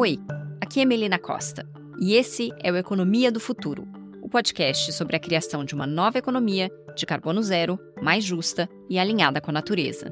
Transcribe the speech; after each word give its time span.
Oi, 0.00 0.18
aqui 0.62 0.80
é 0.80 0.86
Melina 0.86 1.18
Costa 1.18 1.68
e 2.00 2.14
esse 2.14 2.50
é 2.60 2.72
o 2.72 2.76
Economia 2.78 3.30
do 3.30 3.38
Futuro, 3.38 3.86
o 4.22 4.30
podcast 4.30 4.94
sobre 4.94 5.14
a 5.14 5.20
criação 5.20 5.62
de 5.62 5.74
uma 5.74 5.86
nova 5.86 6.16
economia 6.16 6.70
de 6.96 7.04
carbono 7.04 7.42
zero, 7.42 7.78
mais 8.00 8.24
justa 8.24 8.66
e 8.88 8.98
alinhada 8.98 9.42
com 9.42 9.50
a 9.50 9.52
natureza. 9.52 10.10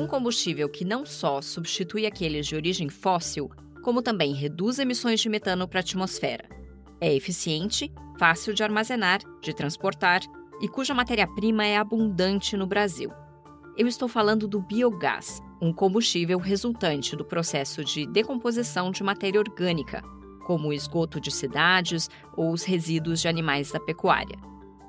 Um 0.00 0.06
combustível 0.06 0.70
que 0.70 0.86
não 0.86 1.04
só 1.04 1.42
substitui 1.42 2.06
aqueles 2.06 2.46
de 2.46 2.56
origem 2.56 2.88
fóssil, 2.88 3.50
como 3.82 4.00
também 4.00 4.32
reduz 4.32 4.78
emissões 4.78 5.20
de 5.20 5.28
metano 5.28 5.68
para 5.68 5.80
a 5.80 5.82
atmosfera. 5.82 6.48
É 6.98 7.14
eficiente, 7.14 7.92
fácil 8.18 8.54
de 8.54 8.62
armazenar, 8.62 9.20
de 9.42 9.54
transportar 9.54 10.22
e 10.62 10.66
cuja 10.66 10.94
matéria-prima 10.94 11.66
é 11.66 11.76
abundante 11.76 12.56
no 12.56 12.66
Brasil. 12.66 13.12
Eu 13.76 13.86
estou 13.86 14.08
falando 14.08 14.48
do 14.48 14.58
biogás, 14.58 15.42
um 15.60 15.70
combustível 15.70 16.38
resultante 16.38 17.14
do 17.14 17.26
processo 17.26 17.84
de 17.84 18.06
decomposição 18.06 18.90
de 18.90 19.02
matéria 19.02 19.38
orgânica, 19.38 20.02
como 20.46 20.68
o 20.68 20.72
esgoto 20.72 21.20
de 21.20 21.30
cidades 21.30 22.08
ou 22.34 22.52
os 22.52 22.64
resíduos 22.64 23.20
de 23.20 23.28
animais 23.28 23.70
da 23.70 23.78
pecuária. 23.78 24.38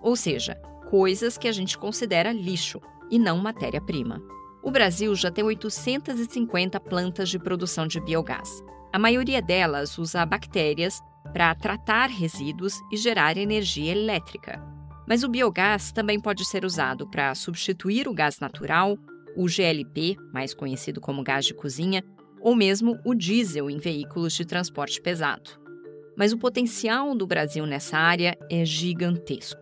Ou 0.02 0.16
seja, 0.16 0.56
coisas 0.90 1.38
que 1.38 1.50
a 1.50 1.52
gente 1.52 1.78
considera 1.78 2.32
lixo 2.32 2.80
e 3.12 3.20
não 3.20 3.40
matéria-prima. 3.40 4.24
O 4.64 4.72
Brasil 4.72 5.14
já 5.16 5.30
tem 5.30 5.44
850 5.44 6.80
plantas 6.80 7.28
de 7.28 7.38
produção 7.38 7.88
de 7.88 8.00
biogás. 8.00 8.64
A 8.94 8.98
maioria 8.98 9.42
delas 9.42 9.98
usa 9.98 10.26
bactérias 10.26 11.02
para 11.34 11.54
tratar 11.56 12.10
resíduos 12.10 12.74
e 12.90 12.96
gerar 12.96 13.36
energia 13.36 13.92
elétrica. 13.92 14.77
Mas 15.08 15.24
o 15.24 15.30
biogás 15.30 15.92
também 15.92 16.20
pode 16.20 16.44
ser 16.44 16.66
usado 16.66 17.08
para 17.08 17.34
substituir 17.34 18.08
o 18.08 18.14
gás 18.14 18.40
natural, 18.40 18.98
o 19.38 19.48
GLP, 19.48 20.18
mais 20.34 20.54
conhecido 20.54 21.00
como 21.00 21.24
gás 21.24 21.46
de 21.46 21.54
cozinha, 21.54 22.04
ou 22.42 22.54
mesmo 22.54 23.00
o 23.06 23.16
diesel 23.16 23.70
em 23.70 23.78
veículos 23.78 24.34
de 24.34 24.46
transporte 24.46 25.02
pesado. 25.02 25.52
Mas 26.18 26.34
o 26.34 26.38
potencial 26.38 27.16
do 27.16 27.26
Brasil 27.26 27.66
nessa 27.66 27.98
área 27.98 28.38
é 28.50 28.66
gigantesco. 28.66 29.62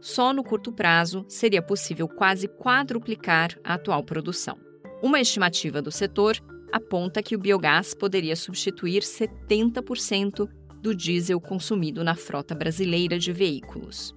Só 0.00 0.32
no 0.32 0.42
curto 0.42 0.72
prazo 0.72 1.24
seria 1.28 1.62
possível 1.62 2.08
quase 2.08 2.48
quadruplicar 2.48 3.56
a 3.64 3.74
atual 3.74 4.02
produção. 4.02 4.58
Uma 5.00 5.20
estimativa 5.20 5.80
do 5.80 5.92
setor 5.92 6.36
aponta 6.72 7.22
que 7.22 7.36
o 7.36 7.38
biogás 7.38 7.94
poderia 7.94 8.34
substituir 8.34 9.02
70% 9.02 10.48
do 10.80 10.94
diesel 10.94 11.40
consumido 11.40 12.02
na 12.02 12.16
frota 12.16 12.54
brasileira 12.54 13.18
de 13.18 13.32
veículos. 13.32 14.12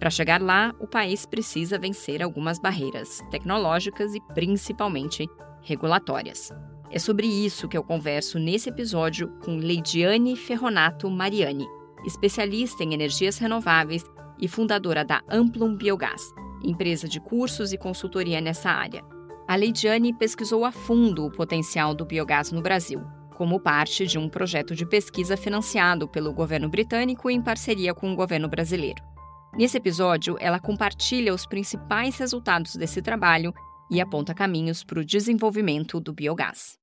Para 0.00 0.08
chegar 0.08 0.40
lá, 0.40 0.74
o 0.80 0.86
país 0.86 1.26
precisa 1.26 1.78
vencer 1.78 2.22
algumas 2.22 2.58
barreiras 2.58 3.20
tecnológicas 3.30 4.14
e 4.14 4.20
principalmente 4.32 5.28
regulatórias. 5.60 6.50
É 6.90 6.98
sobre 6.98 7.26
isso 7.26 7.68
que 7.68 7.76
eu 7.76 7.84
converso 7.84 8.38
nesse 8.38 8.70
episódio 8.70 9.28
com 9.44 9.58
Leidiane 9.58 10.34
Ferronato 10.36 11.10
Mariani, 11.10 11.66
especialista 12.06 12.82
em 12.82 12.94
energias 12.94 13.36
renováveis 13.36 14.02
e 14.40 14.48
fundadora 14.48 15.04
da 15.04 15.22
Amplum 15.28 15.76
Biogás, 15.76 16.22
empresa 16.64 17.06
de 17.06 17.20
cursos 17.20 17.70
e 17.70 17.76
consultoria 17.76 18.40
nessa 18.40 18.70
área. 18.70 19.04
A 19.46 19.54
Leidiane 19.54 20.14
pesquisou 20.14 20.64
a 20.64 20.72
fundo 20.72 21.26
o 21.26 21.30
potencial 21.30 21.94
do 21.94 22.06
biogás 22.06 22.50
no 22.50 22.62
Brasil, 22.62 23.02
como 23.36 23.60
parte 23.60 24.06
de 24.06 24.18
um 24.18 24.30
projeto 24.30 24.74
de 24.74 24.86
pesquisa 24.86 25.36
financiado 25.36 26.08
pelo 26.08 26.32
governo 26.32 26.70
britânico 26.70 27.28
em 27.28 27.42
parceria 27.42 27.92
com 27.92 28.10
o 28.10 28.16
governo 28.16 28.48
brasileiro. 28.48 29.09
Nesse 29.56 29.76
episódio, 29.76 30.36
ela 30.38 30.60
compartilha 30.60 31.34
os 31.34 31.44
principais 31.44 32.16
resultados 32.18 32.76
desse 32.76 33.02
trabalho 33.02 33.52
e 33.90 34.00
aponta 34.00 34.32
caminhos 34.32 34.84
para 34.84 35.00
o 35.00 35.04
desenvolvimento 35.04 35.98
do 35.98 36.12
biogás. 36.12 36.78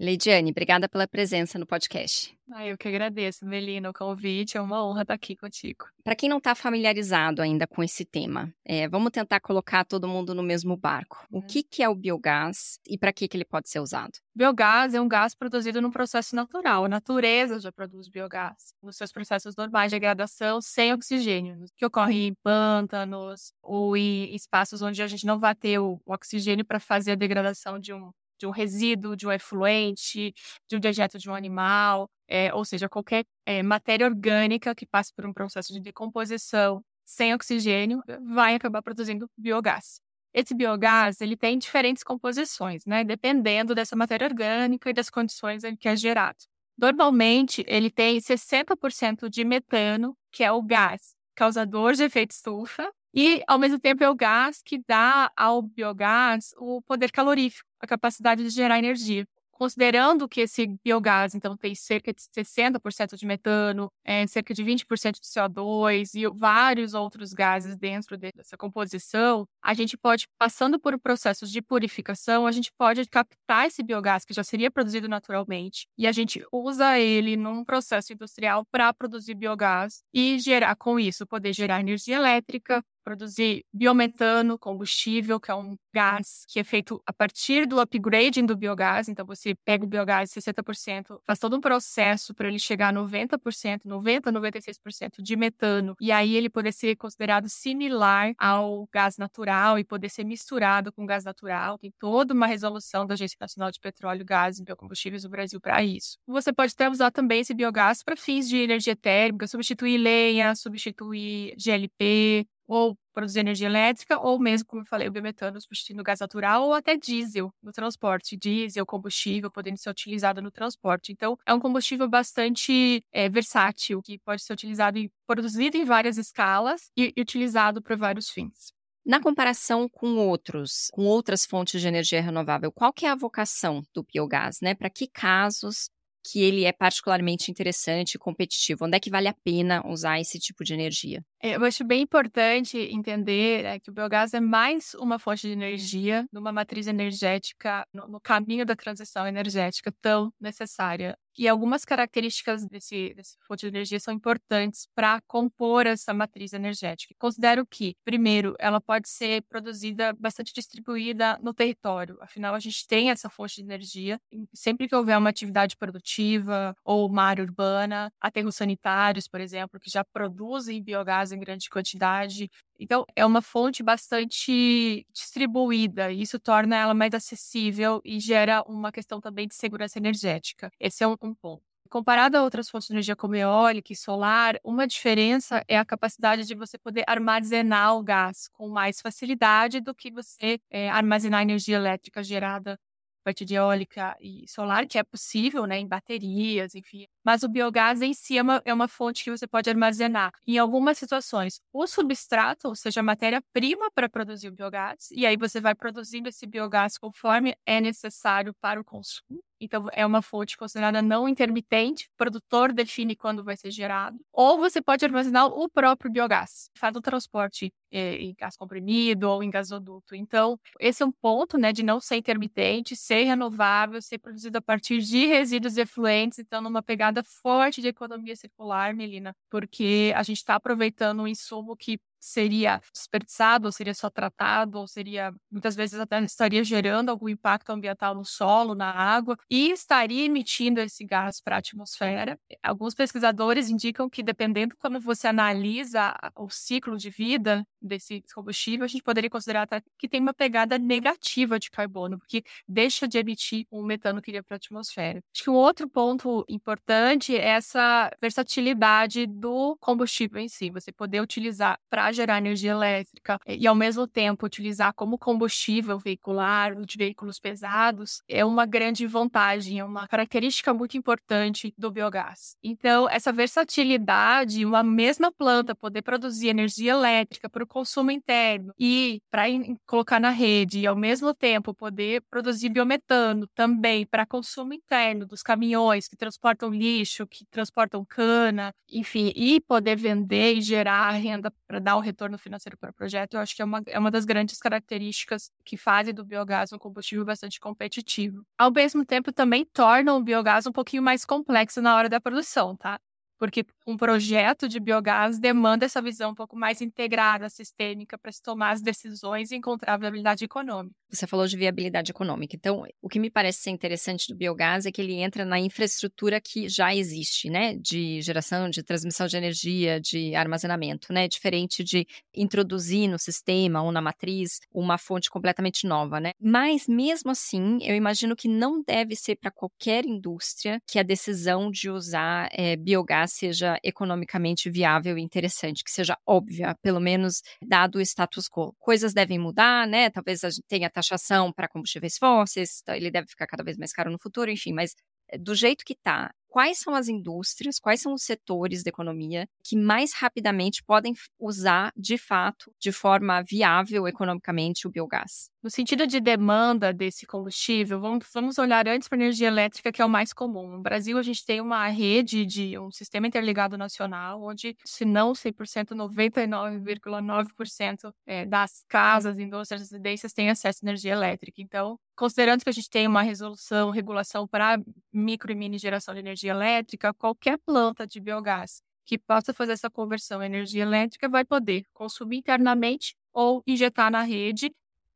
Leidiane, 0.00 0.50
obrigada 0.50 0.88
pela 0.88 1.06
presença 1.06 1.58
no 1.58 1.66
podcast. 1.66 2.34
Ah, 2.50 2.66
eu 2.66 2.78
que 2.78 2.88
agradeço, 2.88 3.44
Melina, 3.44 3.90
o 3.90 3.92
convite. 3.92 4.56
É 4.56 4.60
uma 4.60 4.82
honra 4.82 5.02
estar 5.02 5.12
aqui 5.12 5.36
contigo. 5.36 5.84
Para 6.02 6.16
quem 6.16 6.26
não 6.26 6.38
está 6.38 6.54
familiarizado 6.54 7.42
ainda 7.42 7.66
com 7.66 7.82
esse 7.82 8.06
tema, 8.06 8.50
é, 8.64 8.88
vamos 8.88 9.10
tentar 9.10 9.40
colocar 9.40 9.84
todo 9.84 10.08
mundo 10.08 10.34
no 10.34 10.42
mesmo 10.42 10.74
barco. 10.74 11.22
O 11.30 11.36
uhum. 11.36 11.46
que, 11.46 11.62
que 11.62 11.82
é 11.82 11.88
o 11.88 11.94
biogás 11.94 12.80
e 12.88 12.96
para 12.96 13.12
que, 13.12 13.28
que 13.28 13.36
ele 13.36 13.44
pode 13.44 13.68
ser 13.68 13.78
usado? 13.78 14.12
Biogás 14.34 14.94
é 14.94 15.00
um 15.02 15.06
gás 15.06 15.34
produzido 15.34 15.82
num 15.82 15.90
processo 15.90 16.34
natural. 16.34 16.86
A 16.86 16.88
natureza 16.88 17.60
já 17.60 17.70
produz 17.70 18.08
biogás 18.08 18.72
nos 18.82 18.96
seus 18.96 19.12
processos 19.12 19.54
normais 19.54 19.90
de 19.90 19.96
degradação 19.96 20.62
sem 20.62 20.94
oxigênio, 20.94 21.66
que 21.76 21.84
ocorre 21.84 22.28
em 22.28 22.34
pântanos 22.42 23.52
ou 23.62 23.94
em 23.94 24.34
espaços 24.34 24.80
onde 24.80 25.02
a 25.02 25.06
gente 25.06 25.26
não 25.26 25.38
vai 25.38 25.54
ter 25.54 25.78
o 25.78 26.00
oxigênio 26.06 26.64
para 26.64 26.80
fazer 26.80 27.12
a 27.12 27.16
degradação 27.16 27.78
de 27.78 27.92
um 27.92 28.10
de 28.40 28.46
um 28.46 28.50
resíduo, 28.50 29.14
de 29.14 29.26
um 29.26 29.32
efluente, 29.32 30.32
de 30.68 30.76
um 30.76 30.80
dejeto 30.80 31.18
de 31.18 31.30
um 31.30 31.34
animal, 31.34 32.10
é, 32.26 32.52
ou 32.54 32.64
seja, 32.64 32.88
qualquer 32.88 33.24
é, 33.46 33.62
matéria 33.62 34.06
orgânica 34.06 34.74
que 34.74 34.86
passe 34.86 35.12
por 35.14 35.26
um 35.26 35.32
processo 35.32 35.72
de 35.72 35.80
decomposição 35.80 36.82
sem 37.04 37.34
oxigênio 37.34 38.02
vai 38.34 38.54
acabar 38.54 38.82
produzindo 38.82 39.28
biogás. 39.36 40.00
Esse 40.32 40.54
biogás 40.54 41.20
ele 41.20 41.36
tem 41.36 41.58
diferentes 41.58 42.02
composições, 42.04 42.84
né, 42.86 43.04
dependendo 43.04 43.74
dessa 43.74 43.96
matéria 43.96 44.26
orgânica 44.28 44.88
e 44.88 44.92
das 44.92 45.10
condições 45.10 45.64
em 45.64 45.76
que 45.76 45.88
é 45.88 45.96
gerado. 45.96 46.38
Normalmente, 46.78 47.64
ele 47.66 47.90
tem 47.90 48.18
60% 48.20 49.28
de 49.28 49.44
metano, 49.44 50.16
que 50.32 50.42
é 50.42 50.50
o 50.52 50.62
gás 50.62 51.14
causador 51.34 51.94
de 51.94 52.04
efeito 52.04 52.30
estufa, 52.32 52.90
e, 53.14 53.42
ao 53.46 53.58
mesmo 53.58 53.78
tempo, 53.78 54.04
é 54.04 54.08
o 54.10 54.14
gás 54.14 54.62
que 54.62 54.78
dá 54.86 55.30
ao 55.36 55.62
biogás 55.62 56.54
o 56.58 56.80
poder 56.82 57.10
calorífico, 57.10 57.68
a 57.80 57.86
capacidade 57.86 58.42
de 58.42 58.50
gerar 58.50 58.78
energia. 58.78 59.26
Considerando 59.60 60.26
que 60.26 60.40
esse 60.40 60.66
biogás, 60.82 61.34
então, 61.34 61.54
tem 61.54 61.74
cerca 61.74 62.14
de 62.14 62.22
60% 62.22 63.14
de 63.14 63.26
metano, 63.26 63.92
é, 64.02 64.26
cerca 64.26 64.54
de 64.54 64.64
20% 64.64 65.20
de 65.20 65.28
CO2 65.28 66.14
e 66.14 66.26
vários 66.28 66.94
outros 66.94 67.34
gases 67.34 67.76
dentro 67.76 68.16
dessa 68.16 68.56
composição, 68.56 69.46
a 69.62 69.74
gente 69.74 69.98
pode, 69.98 70.26
passando 70.38 70.80
por 70.80 70.98
processos 70.98 71.50
de 71.52 71.60
purificação, 71.60 72.46
a 72.46 72.52
gente 72.52 72.72
pode 72.72 73.04
captar 73.04 73.66
esse 73.66 73.82
biogás 73.82 74.24
que 74.24 74.32
já 74.32 74.42
seria 74.42 74.70
produzido 74.70 75.06
naturalmente 75.10 75.86
e 75.98 76.06
a 76.06 76.12
gente 76.12 76.42
usa 76.50 76.98
ele 76.98 77.36
num 77.36 77.62
processo 77.62 78.14
industrial 78.14 78.64
para 78.72 78.94
produzir 78.94 79.34
biogás 79.34 80.02
e 80.14 80.38
gerar, 80.38 80.74
com 80.74 80.98
isso, 80.98 81.26
poder 81.26 81.52
gerar 81.52 81.80
energia 81.80 82.16
elétrica, 82.16 82.82
produzir 83.10 83.64
biometano, 83.72 84.56
combustível, 84.56 85.40
que 85.40 85.50
é 85.50 85.54
um 85.54 85.76
gás 85.92 86.44
que 86.46 86.60
é 86.60 86.64
feito 86.64 87.02
a 87.04 87.12
partir 87.12 87.66
do 87.66 87.80
upgrading 87.80 88.46
do 88.46 88.56
biogás. 88.56 89.08
Então, 89.08 89.26
você 89.26 89.52
pega 89.64 89.84
o 89.84 89.88
biogás 89.88 90.30
60%, 90.30 91.18
faz 91.26 91.40
todo 91.40 91.56
um 91.56 91.60
processo 91.60 92.32
para 92.32 92.46
ele 92.46 92.60
chegar 92.60 92.90
a 92.90 92.92
90%, 92.92 93.80
90%, 93.84 94.30
96% 94.30 95.20
de 95.20 95.34
metano, 95.34 95.96
e 96.00 96.12
aí 96.12 96.36
ele 96.36 96.48
poder 96.48 96.72
ser 96.72 96.94
considerado 96.94 97.48
similar 97.48 98.32
ao 98.38 98.88
gás 98.92 99.16
natural 99.16 99.76
e 99.76 99.82
poder 99.82 100.08
ser 100.08 100.22
misturado 100.22 100.92
com 100.92 101.04
gás 101.04 101.24
natural. 101.24 101.78
Tem 101.78 101.92
toda 101.98 102.32
uma 102.32 102.46
resolução 102.46 103.04
da 103.04 103.14
Agência 103.14 103.36
Nacional 103.40 103.72
de 103.72 103.80
Petróleo, 103.80 104.24
Gás 104.24 104.60
e 104.60 104.64
Biocombustíveis 104.64 105.24
do 105.24 105.28
Brasil 105.28 105.60
para 105.60 105.82
isso. 105.82 106.16
Você 106.28 106.52
pode 106.52 106.72
até 106.74 106.88
usar 106.88 107.10
também 107.10 107.40
esse 107.40 107.54
biogás 107.54 108.04
para 108.04 108.16
fins 108.16 108.48
de 108.48 108.56
energia 108.56 108.94
térmica, 108.94 109.48
substituir 109.48 109.98
lenha, 109.98 110.54
substituir 110.54 111.56
GLP, 111.58 112.46
ou 112.70 112.96
produzir 113.12 113.40
energia 113.40 113.66
elétrica, 113.66 114.16
ou 114.20 114.38
mesmo, 114.38 114.66
como 114.68 114.82
eu 114.82 114.86
falei, 114.86 115.08
o 115.08 115.10
biometano 115.10 115.60
substituindo 115.60 116.04
gás 116.04 116.20
natural, 116.20 116.62
ou 116.66 116.72
até 116.72 116.96
diesel 116.96 117.52
no 117.60 117.72
transporte. 117.72 118.36
Diesel, 118.36 118.86
combustível, 118.86 119.50
podendo 119.50 119.76
ser 119.76 119.90
utilizado 119.90 120.40
no 120.40 120.52
transporte. 120.52 121.10
Então, 121.10 121.36
é 121.44 121.52
um 121.52 121.58
combustível 121.58 122.08
bastante 122.08 123.02
é, 123.12 123.28
versátil, 123.28 124.00
que 124.00 124.18
pode 124.20 124.42
ser 124.42 124.52
utilizado 124.52 124.98
e 124.98 125.10
produzido 125.26 125.76
em 125.76 125.84
várias 125.84 126.16
escalas 126.16 126.92
e, 126.96 127.12
e 127.16 127.20
utilizado 127.20 127.82
para 127.82 127.96
vários 127.96 128.30
fins. 128.30 128.72
Na 129.04 129.20
comparação 129.20 129.88
com 129.88 130.18
outros, 130.18 130.88
com 130.92 131.06
outras 131.06 131.44
fontes 131.44 131.80
de 131.80 131.88
energia 131.88 132.22
renovável, 132.22 132.70
qual 132.70 132.92
que 132.92 133.04
é 133.04 133.10
a 133.10 133.16
vocação 133.16 133.82
do 133.92 134.04
biogás, 134.04 134.60
né? 134.60 134.74
Para 134.74 134.90
que 134.90 135.08
casos 135.08 135.90
que 136.22 136.40
ele 136.40 136.64
é 136.64 136.72
particularmente 136.72 137.50
interessante 137.50 138.14
e 138.14 138.18
competitivo? 138.18 138.84
Onde 138.84 138.96
é 138.96 139.00
que 139.00 139.10
vale 139.10 139.28
a 139.28 139.34
pena 139.44 139.86
usar 139.86 140.20
esse 140.20 140.38
tipo 140.38 140.62
de 140.64 140.74
energia? 140.74 141.24
É, 141.42 141.56
eu 141.56 141.64
acho 141.64 141.82
bem 141.84 142.02
importante 142.02 142.76
entender 142.76 143.64
é, 143.64 143.80
que 143.80 143.88
o 143.88 143.92
biogás 143.94 144.34
é 144.34 144.40
mais 144.40 144.92
uma 144.94 145.18
fonte 145.18 145.46
de 145.46 145.52
energia 145.52 146.26
numa 146.30 146.52
matriz 146.52 146.86
energética, 146.86 147.86
no, 147.94 148.06
no 148.08 148.20
caminho 148.20 148.66
da 148.66 148.76
transição 148.76 149.26
energética 149.26 149.90
tão 150.02 150.30
necessária 150.38 151.16
e 151.38 151.48
algumas 151.48 151.86
características 151.86 152.66
desse, 152.66 153.14
desse 153.14 153.38
fonte 153.46 153.60
de 153.60 153.68
energia 153.68 153.98
são 153.98 154.12
importantes 154.12 154.86
para 154.94 155.20
compor 155.26 155.86
essa 155.86 156.12
matriz 156.12 156.52
energética. 156.52 157.14
Considero 157.18 157.66
que, 157.66 157.96
primeiro, 158.04 158.54
ela 158.58 158.78
pode 158.78 159.08
ser 159.08 159.42
produzida 159.48 160.12
bastante 160.12 160.52
distribuída 160.52 161.38
no 161.42 161.54
território. 161.54 162.18
Afinal, 162.20 162.54
a 162.54 162.58
gente 162.58 162.86
tem 162.86 163.10
essa 163.10 163.30
fonte 163.30 163.56
de 163.56 163.62
energia. 163.62 164.20
Sempre 164.52 164.88
que 164.88 164.94
houver 164.94 165.16
uma 165.16 165.30
atividade 165.30 165.78
produtiva 165.78 166.76
ou 166.84 167.06
uma 167.08 167.22
área 167.22 167.42
urbana, 167.42 168.12
aterros 168.20 168.56
sanitários, 168.56 169.26
por 169.26 169.40
exemplo, 169.40 169.80
que 169.80 169.90
já 169.90 170.04
produzem 170.04 170.82
biogás 170.82 171.29
em 171.32 171.38
grande 171.40 171.68
quantidade, 171.70 172.50
Então, 172.78 173.04
é 173.14 173.24
uma 173.26 173.42
fonte 173.42 173.82
bastante 173.82 175.06
distribuída, 175.12 176.10
e 176.12 176.22
isso 176.22 176.38
torna 176.38 176.76
ela 176.76 176.94
mais 176.94 177.12
acessível 177.14 178.00
e 178.04 178.18
gera 178.20 178.62
uma 178.66 178.90
questão 178.92 179.20
também 179.20 179.46
de 179.46 179.54
segurança 179.54 179.98
energética. 179.98 180.70
Esse 180.80 181.04
é 181.04 181.08
um, 181.08 181.16
um 181.22 181.34
ponto. 181.34 181.62
Comparado 181.90 182.36
a 182.36 182.42
outras 182.42 182.70
fontes 182.70 182.86
de 182.88 182.94
energia 182.94 183.16
como 183.16 183.34
eólica 183.34 183.92
e 183.92 183.96
solar, 183.96 184.56
uma 184.64 184.86
diferença 184.86 185.62
é 185.68 185.76
a 185.76 185.84
capacidade 185.84 186.44
de 186.46 186.54
você 186.54 186.78
poder 186.78 187.04
armazenar 187.06 187.96
o 187.96 188.02
gás 188.02 188.48
com 188.52 188.68
mais 188.68 189.00
facilidade 189.00 189.80
do 189.80 189.94
que 189.94 190.10
você 190.10 190.58
é, 190.70 190.88
armazenar 190.88 191.42
energia 191.42 191.76
elétrica 191.76 192.22
gerada 192.22 192.74
a 192.74 192.78
partir 193.24 193.44
de 193.44 193.54
eólica 193.54 194.16
e 194.20 194.44
solar, 194.48 194.86
que 194.86 194.98
é 194.98 195.02
possível, 195.02 195.66
né, 195.66 195.78
em 195.78 195.86
baterias, 195.88 196.74
enfim. 196.74 197.06
Mas 197.24 197.42
o 197.42 197.48
biogás 197.48 198.02
em 198.02 198.14
si 198.14 198.38
é 198.38 198.42
uma, 198.42 198.62
é 198.64 198.72
uma 198.74 198.88
fonte 198.88 199.24
que 199.24 199.30
você 199.30 199.46
pode 199.46 199.68
armazenar. 199.70 200.32
Em 200.46 200.58
algumas 200.58 200.98
situações, 200.98 201.60
o 201.72 201.86
substrato, 201.86 202.68
ou 202.68 202.74
seja, 202.76 203.00
a 203.00 203.02
matéria-prima 203.02 203.90
para 203.94 204.08
produzir 204.08 204.48
o 204.48 204.52
biogás, 204.52 205.08
e 205.12 205.26
aí 205.26 205.36
você 205.36 205.60
vai 205.60 205.74
produzindo 205.74 206.28
esse 206.28 206.46
biogás 206.46 206.96
conforme 206.98 207.54
é 207.66 207.80
necessário 207.80 208.54
para 208.60 208.80
o 208.80 208.84
consumo. 208.84 209.49
Então, 209.60 209.86
é 209.92 210.06
uma 210.06 210.22
fonte 210.22 210.56
considerada 210.56 211.02
não 211.02 211.28
intermitente, 211.28 212.06
o 212.06 212.16
produtor 212.16 212.72
define 212.72 213.14
quando 213.14 213.44
vai 213.44 213.56
ser 213.56 213.70
gerado. 213.70 214.18
Ou 214.32 214.58
você 214.58 214.80
pode 214.80 215.04
armazenar 215.04 215.46
o 215.46 215.68
próprio 215.68 216.10
biogás, 216.10 216.70
faz 216.76 216.96
o 216.96 217.00
transporte 217.00 217.72
é, 217.90 218.16
em 218.16 218.34
gás 218.38 218.56
comprimido 218.56 219.28
ou 219.28 219.42
em 219.42 219.50
gasoduto. 219.50 220.14
Então, 220.14 220.58
esse 220.78 221.02
é 221.02 221.06
um 221.06 221.12
ponto 221.12 221.58
né, 221.58 221.72
de 221.72 221.82
não 221.82 222.00
ser 222.00 222.16
intermitente, 222.16 222.96
ser 222.96 223.24
renovável, 223.24 224.00
ser 224.00 224.18
produzido 224.18 224.58
a 224.58 224.62
partir 224.62 225.00
de 225.00 225.26
resíduos 225.26 225.76
efluentes. 225.76 226.38
Então, 226.38 226.60
numa 226.62 226.82
pegada 226.82 227.22
forte 227.24 227.80
de 227.80 227.88
economia 227.88 228.36
circular, 228.36 228.94
Melina, 228.94 229.34
porque 229.50 230.12
a 230.16 230.22
gente 230.22 230.38
está 230.38 230.54
aproveitando 230.54 231.22
um 231.22 231.28
insumo 231.28 231.76
que 231.76 231.98
seria 232.20 232.80
desperdiçado, 232.92 233.66
ou 233.66 233.72
seria 233.72 233.94
só 233.94 234.10
tratado, 234.10 234.78
ou 234.78 234.86
seria 234.86 235.32
muitas 235.50 235.74
vezes 235.74 235.98
até 235.98 236.20
estaria 236.22 236.62
gerando 236.62 237.08
algum 237.10 237.28
impacto 237.28 237.70
ambiental 237.70 238.14
no 238.14 238.24
solo, 238.24 238.74
na 238.74 238.90
água, 238.90 239.36
e 239.50 239.70
estaria 239.70 240.24
emitindo 240.24 240.80
esse 240.80 241.04
gás 241.04 241.40
para 241.40 241.56
a 241.56 241.58
atmosfera. 241.58 242.38
Alguns 242.62 242.94
pesquisadores 242.94 243.68
indicam 243.70 244.08
que, 244.08 244.22
dependendo 244.22 244.76
quando 244.78 245.00
você 245.00 245.26
analisa 245.28 246.14
o 246.36 246.48
ciclo 246.50 246.96
de 246.96 247.10
vida 247.10 247.64
desse 247.80 248.22
combustível, 248.34 248.84
a 248.84 248.88
gente 248.88 249.02
poderia 249.02 249.30
considerar 249.30 249.62
até 249.62 249.82
que 249.98 250.08
tem 250.08 250.20
uma 250.20 250.34
pegada 250.34 250.78
negativa 250.78 251.58
de 251.58 251.70
carbono, 251.70 252.18
porque 252.18 252.42
deixa 252.68 253.08
de 253.08 253.18
emitir 253.18 253.66
o 253.70 253.82
metano 253.82 254.20
que 254.20 254.30
iria 254.30 254.42
para 254.42 254.56
a 254.56 254.58
atmosfera. 254.58 255.20
Acho 255.34 255.44
que 255.44 255.50
um 255.50 255.54
outro 255.54 255.88
ponto 255.88 256.44
importante 256.48 257.34
é 257.36 257.48
essa 257.50 258.10
versatilidade 258.20 259.26
do 259.26 259.76
combustível 259.80 260.40
em 260.40 260.48
si, 260.48 260.70
você 260.70 260.92
poder 260.92 261.20
utilizar 261.20 261.78
para 261.88 262.09
gerar 262.12 262.38
energia 262.38 262.72
elétrica 262.72 263.38
e, 263.46 263.66
ao 263.66 263.74
mesmo 263.74 264.06
tempo, 264.06 264.46
utilizar 264.46 264.92
como 264.94 265.18
combustível 265.18 265.98
veicular 265.98 266.74
de 266.84 266.96
veículos 266.96 267.38
pesados 267.38 268.22
é 268.28 268.44
uma 268.44 268.66
grande 268.66 269.06
vantagem, 269.06 269.78
é 269.78 269.84
uma 269.84 270.06
característica 270.08 270.72
muito 270.74 270.96
importante 270.96 271.72
do 271.76 271.90
biogás. 271.90 272.56
Então, 272.62 273.08
essa 273.08 273.32
versatilidade, 273.32 274.64
uma 274.64 274.82
mesma 274.82 275.32
planta 275.32 275.74
poder 275.74 276.02
produzir 276.02 276.48
energia 276.48 276.92
elétrica 276.92 277.48
para 277.48 277.64
o 277.64 277.66
consumo 277.66 278.10
interno 278.10 278.72
e 278.78 279.20
para 279.30 279.44
colocar 279.86 280.20
na 280.20 280.30
rede, 280.30 280.80
e 280.80 280.86
ao 280.86 280.96
mesmo 280.96 281.34
tempo 281.34 281.74
poder 281.74 282.22
produzir 282.30 282.68
biometano 282.68 283.46
também 283.54 284.06
para 284.06 284.26
consumo 284.26 284.74
interno 284.74 285.26
dos 285.26 285.42
caminhões 285.42 286.08
que 286.08 286.16
transportam 286.16 286.70
lixo, 286.70 287.26
que 287.26 287.44
transportam 287.50 288.04
cana, 288.04 288.72
enfim, 288.90 289.32
e 289.34 289.60
poder 289.60 289.96
vender 289.96 290.54
e 290.54 290.60
gerar 290.60 291.10
renda 291.12 291.52
para 291.66 291.78
dar 291.78 291.96
o 292.00 292.02
retorno 292.02 292.38
financeiro 292.38 292.76
para 292.76 292.90
o 292.90 292.94
projeto, 292.94 293.34
eu 293.34 293.40
acho 293.40 293.54
que 293.54 293.62
é 293.62 293.64
uma, 293.64 293.82
é 293.86 293.98
uma 293.98 294.10
das 294.10 294.24
grandes 294.24 294.58
características 294.58 295.50
que 295.64 295.76
fazem 295.76 296.14
do 296.14 296.24
biogás 296.24 296.72
um 296.72 296.78
combustível 296.78 297.24
bastante 297.24 297.60
competitivo. 297.60 298.44
Ao 298.58 298.70
mesmo 298.72 299.04
tempo, 299.04 299.32
também 299.32 299.64
torna 299.64 300.14
o 300.14 300.22
biogás 300.22 300.66
um 300.66 300.72
pouquinho 300.72 301.02
mais 301.02 301.24
complexo 301.24 301.80
na 301.80 301.96
hora 301.96 302.08
da 302.08 302.20
produção, 302.20 302.76
tá? 302.76 302.98
Porque 303.40 303.64
um 303.86 303.96
projeto 303.96 304.68
de 304.68 304.78
biogás 304.78 305.38
demanda 305.38 305.86
essa 305.86 306.02
visão 306.02 306.32
um 306.32 306.34
pouco 306.34 306.54
mais 306.54 306.82
integrada, 306.82 307.48
sistêmica, 307.48 308.18
para 308.18 308.30
se 308.30 308.42
tomar 308.42 308.72
as 308.72 308.82
decisões 308.82 309.50
e 309.50 309.56
encontrar 309.56 309.96
viabilidade 309.96 310.44
econômica. 310.44 310.94
Você 311.08 311.26
falou 311.26 311.46
de 311.46 311.56
viabilidade 311.56 312.10
econômica. 312.10 312.54
Então, 312.54 312.84
o 313.00 313.08
que 313.08 313.18
me 313.18 313.30
parece 313.30 313.62
ser 313.62 313.70
interessante 313.70 314.28
do 314.28 314.36
biogás 314.36 314.84
é 314.84 314.92
que 314.92 315.00
ele 315.00 315.14
entra 315.14 315.44
na 315.46 315.58
infraestrutura 315.58 316.38
que 316.38 316.68
já 316.68 316.94
existe, 316.94 317.48
né? 317.48 317.74
De 317.76 318.20
geração, 318.20 318.68
de 318.68 318.82
transmissão 318.82 319.26
de 319.26 319.36
energia, 319.38 319.98
de 319.98 320.34
armazenamento, 320.34 321.10
né? 321.10 321.26
Diferente 321.26 321.82
de 321.82 322.06
introduzir 322.36 323.08
no 323.08 323.18
sistema 323.18 323.82
ou 323.82 323.90
na 323.90 324.02
matriz 324.02 324.60
uma 324.70 324.98
fonte 324.98 325.30
completamente 325.30 325.86
nova, 325.86 326.20
né? 326.20 326.32
Mas, 326.38 326.86
mesmo 326.86 327.30
assim, 327.30 327.78
eu 327.80 327.96
imagino 327.96 328.36
que 328.36 328.48
não 328.48 328.82
deve 328.82 329.16
ser 329.16 329.36
para 329.36 329.50
qualquer 329.50 330.04
indústria 330.04 330.78
que 330.86 330.98
a 330.98 331.02
decisão 331.02 331.70
de 331.70 331.88
usar 331.88 332.50
é, 332.52 332.76
biogás 332.76 333.29
seja 333.30 333.78
economicamente 333.82 334.70
viável 334.70 335.16
e 335.18 335.22
interessante, 335.22 335.84
que 335.84 335.90
seja 335.90 336.16
óbvia, 336.26 336.76
pelo 336.82 337.00
menos 337.00 337.42
dado 337.62 337.96
o 337.96 338.00
status 338.00 338.48
quo. 338.48 338.74
Coisas 338.78 339.14
devem 339.14 339.38
mudar, 339.38 339.86
né? 339.86 340.10
Talvez 340.10 340.44
a 340.44 340.50
gente 340.50 340.64
tenha 340.68 340.90
taxação 340.90 341.52
para 341.52 341.68
combustíveis 341.68 342.18
fósseis, 342.18 342.80
então 342.82 342.94
ele 342.94 343.10
deve 343.10 343.28
ficar 343.28 343.46
cada 343.46 343.62
vez 343.64 343.76
mais 343.78 343.92
caro 343.92 344.10
no 344.10 344.18
futuro, 344.18 344.50
enfim, 344.50 344.72
mas 344.72 344.94
eh, 345.28 345.38
do 345.38 345.54
jeito 345.54 345.84
que 345.84 345.92
está, 345.94 346.32
quais 346.48 346.78
são 346.78 346.94
as 346.94 347.08
indústrias, 347.08 347.78
quais 347.78 348.00
são 348.00 348.12
os 348.12 348.22
setores 348.24 348.82
da 348.82 348.88
economia 348.90 349.48
que 349.64 349.76
mais 349.76 350.12
rapidamente 350.12 350.82
podem 350.84 351.14
usar, 351.38 351.92
de 351.96 352.18
fato, 352.18 352.72
de 352.78 352.92
forma 352.92 353.42
viável 353.42 354.06
economicamente, 354.06 354.86
o 354.86 354.90
biogás? 354.90 355.48
No 355.62 355.68
sentido 355.68 356.06
de 356.06 356.20
demanda 356.20 356.90
desse 356.90 357.26
combustível, 357.26 358.00
vamos, 358.00 358.26
vamos 358.32 358.56
olhar 358.56 358.88
antes 358.88 359.08
para 359.08 359.18
a 359.18 359.20
energia 359.20 359.48
elétrica, 359.48 359.92
que 359.92 360.00
é 360.00 360.04
o 360.04 360.08
mais 360.08 360.32
comum. 360.32 360.70
No 360.70 360.80
Brasil, 360.80 361.18
a 361.18 361.22
gente 361.22 361.44
tem 361.44 361.60
uma 361.60 361.86
rede 361.88 362.46
de 362.46 362.78
um 362.78 362.90
sistema 362.90 363.26
interligado 363.26 363.76
nacional, 363.76 364.42
onde, 364.42 364.74
se 364.86 365.04
não 365.04 365.34
100%, 365.34 365.94
99,9% 365.94 368.10
é, 368.26 368.46
das 368.46 368.82
casas, 368.88 369.38
indústrias, 369.38 369.82
residências 369.82 370.32
têm 370.32 370.48
acesso 370.48 370.78
à 370.82 370.88
energia 370.88 371.12
elétrica. 371.12 371.60
Então, 371.60 371.98
considerando 372.16 372.64
que 372.64 372.70
a 372.70 372.72
gente 372.72 372.88
tem 372.88 373.06
uma 373.06 373.20
resolução, 373.20 373.90
regulação 373.90 374.48
para 374.48 374.78
micro 375.12 375.52
e 375.52 375.54
mini 375.54 375.76
geração 375.76 376.14
de 376.14 376.20
energia 376.20 376.52
elétrica, 376.52 377.12
qualquer 377.12 377.58
planta 377.58 378.06
de 378.06 378.18
biogás 378.18 378.80
que 379.04 379.18
possa 379.18 379.52
fazer 379.52 379.72
essa 379.72 379.90
conversão 379.90 380.42
em 380.42 380.46
energia 380.46 380.84
elétrica 380.84 381.28
vai 381.28 381.44
poder 381.44 381.84
consumir 381.92 382.38
internamente 382.38 383.14
ou 383.32 383.62
injetar 383.66 384.10
na 384.10 384.22
rede 384.22 384.70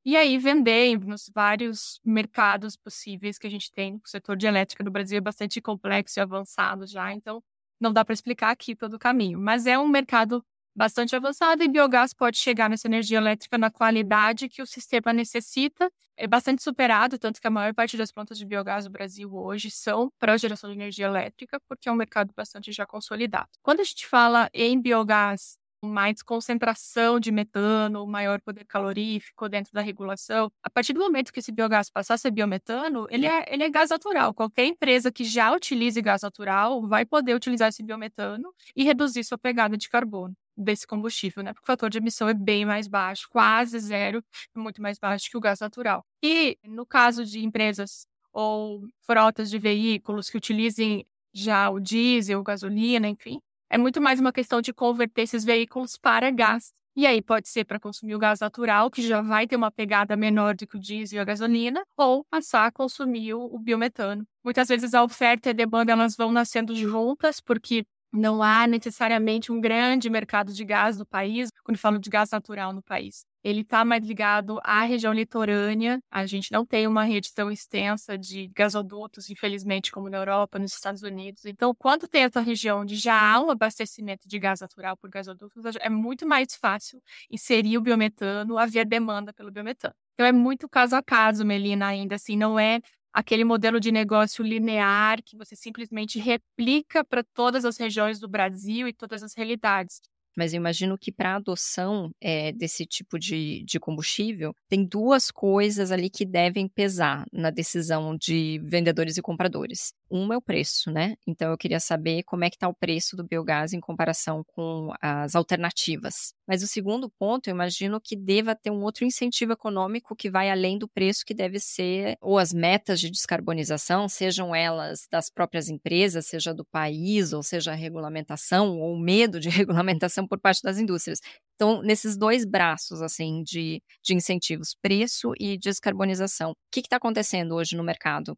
e 0.05 0.17
aí 0.17 0.39
vender 0.39 0.99
nos 1.01 1.31
vários 1.35 2.01
mercados 2.05 2.77
possíveis 2.77 3.39
que 3.39 3.47
a 3.47 3.51
gente 3.51 3.73
tem. 3.73 3.97
O 3.97 4.09
setor 4.09 4.37
de 4.37 4.47
elétrica 4.47 4.85
do 4.85 4.91
Brasil 4.91 5.19
é 5.19 5.21
bastante 5.21 5.61
complexo 5.61 6.19
e 6.19 6.23
avançado 6.23 6.87
já, 6.87 7.13
então 7.13 7.43
não 7.81 7.93
dá 7.93 8.05
para 8.05 8.13
explicar 8.15 8.51
aqui 8.51 8.75
todo 8.77 8.95
o 8.95 8.99
caminho, 8.99 9.39
mas 9.39 9.67
é 9.67 9.79
um 9.79 9.89
mercado 9.89 10.45
bastante 10.77 11.15
avançada 11.15 11.63
e 11.65 11.69
biogás 11.69 12.13
pode 12.13 12.37
chegar 12.37 12.69
nessa 12.69 12.89
energia 12.89 13.19
elétrica 13.19 13.57
na 13.57 13.71
qualidade 13.71 14.49
que 14.49 14.61
o 14.61 14.67
sistema 14.67 15.13
necessita. 15.13 15.91
É 16.17 16.27
bastante 16.27 16.63
superado, 16.63 17.19
tanto 17.19 17.41
que 17.41 17.47
a 17.47 17.51
maior 17.51 17.75
parte 17.75 17.97
das 17.97 18.11
plantas 18.11 18.39
de 18.39 18.45
biogás 18.45 18.85
do 18.85 18.91
Brasil 18.91 19.33
hoje 19.35 19.71
são 19.71 20.11
para 20.19 20.37
geração 20.37 20.71
de 20.71 20.77
energia 20.77 21.07
elétrica, 21.07 21.61
porque 21.69 21.89
é 21.89 21.93
um 21.93 21.97
mercado 21.97 22.33
bastante 22.37 22.73
já 22.73 22.87
consolidado. 22.87 23.49
Quando 23.63 23.81
a 23.81 23.85
gente 23.85 24.07
fala 24.07 24.49
em 24.53 24.81
biogás 24.81 25.59
mais 25.85 26.23
concentração 26.23 27.21
de 27.21 27.31
metano, 27.31 28.07
maior 28.07 28.41
poder 28.41 28.65
calorífico 28.65 29.49
dentro 29.49 29.73
da 29.73 29.81
regulação. 29.81 30.51
A 30.63 30.71
partir 30.71 30.93
do 30.93 31.01
momento 31.01 31.33
que 31.33 31.41
esse 31.41 31.53
biogás 31.53 31.91
passar 31.91 32.15
a 32.15 32.19
ser 32.19 32.31
biometano, 32.31 33.07
ele 33.11 33.27
é, 33.27 33.45
ele 33.53 33.63
é 33.63 33.71
gás 33.71 33.91
natural. 33.91 34.35
Qualquer 34.35 34.67
empresa 34.67 35.13
que 35.13 35.25
já 35.25 35.53
utilize 35.55 36.01
gás 36.01 36.23
natural 36.23 36.87
vai 36.87 37.05
poder 37.05 37.35
utilizar 37.35 37.69
esse 37.69 37.83
biometano 37.83 38.53
e 38.75 38.85
reduzir 38.85 39.25
sua 39.25 39.39
pegada 39.39 39.77
de 39.77 39.89
carbono 39.89 40.35
desse 40.57 40.87
combustível, 40.87 41.43
né? 41.43 41.53
Porque 41.53 41.65
o 41.65 41.67
fator 41.67 41.91
de 41.91 41.99
emissão 41.99 42.29
é 42.29 42.35
bem 42.35 42.65
mais 42.65 42.87
baixo, 42.87 43.29
quase 43.31 43.79
zero, 43.79 44.23
muito 44.55 44.81
mais 44.81 44.99
baixo 44.99 45.29
que 45.31 45.37
o 45.37 45.41
gás 45.41 45.61
natural. 45.61 46.05
E 46.23 46.57
no 46.65 46.87
caso 46.87 47.25
de 47.25 47.45
empresas 47.45 48.07
ou 48.33 48.83
frotas 49.01 49.51
de 49.51 49.59
veículos 49.59 50.29
que 50.31 50.37
utilizem 50.37 51.07
já 51.33 51.69
o 51.71 51.81
diesel, 51.81 52.43
gasolina, 52.43 53.09
enfim, 53.09 53.41
é 53.75 53.79
muito 53.79 54.01
mais 54.01 54.21
uma 54.21 54.33
questão 54.33 54.63
de 54.63 54.73
converter 54.73 55.23
esses 55.23 55.45
veículos 55.45 55.97
para 55.97 56.31
gás. 56.31 56.73
E 56.95 57.09
aí 57.09 57.21
pode 57.21 57.49
ser 57.49 57.65
para 57.65 57.81
consumir 57.81 58.15
o 58.15 58.21
gás 58.21 58.39
natural, 58.39 58.89
que 58.89 59.03
já 59.03 59.21
vai 59.21 59.49
ter 59.49 59.57
uma 59.57 59.69
pegada 59.69 60.17
menor 60.17 60.55
do 60.55 60.65
que 60.65 60.77
o 60.77 60.81
diesel 60.81 61.17
e 61.17 61.21
a 61.21 61.25
gasolina, 61.25 61.83
ou 61.97 62.25
passar 62.31 62.67
a 62.67 62.71
consumir 62.71 63.35
o 63.35 63.59
biometano. 63.59 64.25
Muitas 64.45 64.69
vezes 64.69 64.95
a 64.95 65.03
oferta 65.03 65.49
e 65.49 65.51
a 65.51 65.53
demanda 65.53 65.91
elas 65.91 66.15
vão 66.15 66.31
nascendo 66.31 66.73
juntas, 66.77 67.41
porque 67.41 67.85
não 68.15 68.43
há 68.43 68.67
necessariamente 68.67 69.51
um 69.51 69.61
grande 69.61 70.09
mercado 70.09 70.53
de 70.53 70.65
gás 70.65 70.97
no 70.97 71.05
país, 71.05 71.51
quando 71.65 71.77
falo 71.79 71.99
de 71.99 72.09
gás 72.09 72.31
natural 72.31 72.73
no 72.73 72.83
país. 72.83 73.25
Ele 73.43 73.61
está 73.61 73.85
mais 73.85 74.03
ligado 74.03 74.59
à 74.63 74.85
região 74.85 75.13
litorânea. 75.13 76.01
A 76.11 76.25
gente 76.25 76.51
não 76.51 76.65
tem 76.65 76.87
uma 76.87 77.05
rede 77.05 77.35
tão 77.35 77.51
extensa 77.51 78.17
de 78.17 78.49
gasodutos, 78.55 79.29
infelizmente, 79.29 79.93
como 79.93 80.09
na 80.09 80.17
Europa, 80.19 80.59
nos 80.59 80.73
Estados 80.73 81.03
Unidos. 81.03 81.45
Então, 81.45 81.75
quando 81.75 82.09
tem 82.09 82.23
essa 82.23 82.41
região 82.41 82.81
onde 82.81 82.97
já 82.97 83.21
há 83.21 83.41
um 83.41 83.51
abastecimento 83.51 84.27
de 84.27 84.39
gás 84.39 84.61
natural 84.61 84.97
por 84.97 85.11
gasodutos, 85.11 85.63
é 85.81 85.91
muito 85.91 86.27
mais 86.27 86.55
fácil 86.55 87.03
inserir 87.31 87.77
o 87.77 87.83
biometano, 87.83 88.57
haver 88.57 88.87
demanda 88.87 89.33
pelo 89.33 89.51
biometano. 89.51 89.95
Então, 90.15 90.25
é 90.25 90.33
muito 90.33 90.69
caso 90.69 90.97
a 90.97 91.03
caso, 91.03 91.45
Melina, 91.45 91.89
ainda 91.89 92.15
assim, 92.15 92.37
não 92.37 92.59
é 92.59 92.81
aquele 93.15 93.45
modelo 93.45 93.81
de 93.81 93.93
negócio 93.93 94.45
linear 94.45 95.23
que 95.25 95.37
você 95.37 95.57
simplesmente 95.57 96.19
replica 96.19 97.05
para 97.05 97.25
todas 97.25 97.65
as 97.65 97.79
regiões 97.79 98.21
do 98.21 98.29
Brasil 98.29 98.89
e 98.89 98.93
todas 98.95 99.23
as 99.23 99.35
realidades. 99.35 100.01
Mas 100.37 100.53
eu 100.53 100.59
imagino 100.59 100.99
que 100.99 101.13
para 101.13 101.33
a 101.33 101.37
adoção 101.37 102.11
é, 102.21 102.53
desse 102.53 102.87
tipo 102.87 103.19
de, 103.19 103.63
de 103.65 103.79
combustível, 103.79 104.55
tem 104.69 104.85
duas 104.85 105.31
coisas 105.31 105.91
ali 105.91 106.11
que 106.11 106.25
devem 106.25 106.69
pesar 106.69 107.25
na 107.33 107.51
decisão 107.51 108.17
de 108.17 108.61
vendedores 108.65 109.17
e 109.17 109.23
compradores. 109.23 109.93
Uma 110.11 110.35
é 110.35 110.37
o 110.37 110.43
preço, 110.43 110.91
né? 110.91 111.17
Então 111.27 111.51
eu 111.51 111.59
queria 111.59 111.81
saber 111.81 112.23
como 112.25 112.45
é 112.45 112.51
que 112.51 112.57
está 112.57 112.69
o 112.69 112.75
preço 112.75 113.17
do 113.17 113.25
biogás 113.25 113.73
em 113.73 113.81
comparação 113.81 114.45
com 114.55 114.91
as 115.01 115.35
alternativas. 115.35 116.35
Mas 116.47 116.63
o 116.63 116.67
segundo 116.67 117.11
ponto, 117.19 117.49
eu 117.49 117.55
imagino 117.55 118.01
que 118.01 118.17
deva 118.17 118.55
ter 118.55 118.71
um 118.71 118.83
outro 118.83 119.05
incentivo 119.05 119.53
econômico 119.53 120.15
que 120.15 120.31
vai 120.31 120.51
além 120.51 120.79
do 120.79 120.89
preço, 120.89 121.25
que 121.25 121.35
deve 121.35 121.59
ser 121.59 122.17
ou 122.21 122.39
as 122.39 122.53
metas 122.53 123.01
de 123.01 123.11
descarbonização, 123.11 124.09
sejam 124.09 124.55
elas 124.55 125.07
das 125.11 125.31
próprias 125.31 125.69
empresas, 125.69 126.27
seja 126.27 126.53
do 126.53 126.65
país, 126.65 127.33
ou 127.33 127.43
seja 127.43 127.73
a 127.73 127.75
regulamentação 127.75 128.79
ou 128.79 128.95
o 128.95 129.01
medo 129.01 129.41
de 129.41 129.49
regulamentação 129.51 130.24
por 130.27 130.41
parte 130.41 130.63
das 130.63 130.79
indústrias. 130.79 131.21
Então, 131.55 131.83
nesses 131.83 132.17
dois 132.17 132.45
braços, 132.45 133.01
assim, 133.03 133.43
de, 133.43 133.83
de 134.03 134.15
incentivos, 134.15 134.75
preço 134.81 135.33
e 135.39 135.57
descarbonização, 135.59 136.53
o 136.53 136.57
que 136.71 136.81
está 136.81 136.97
acontecendo 136.97 137.55
hoje 137.55 137.77
no 137.77 137.85
mercado? 137.85 138.37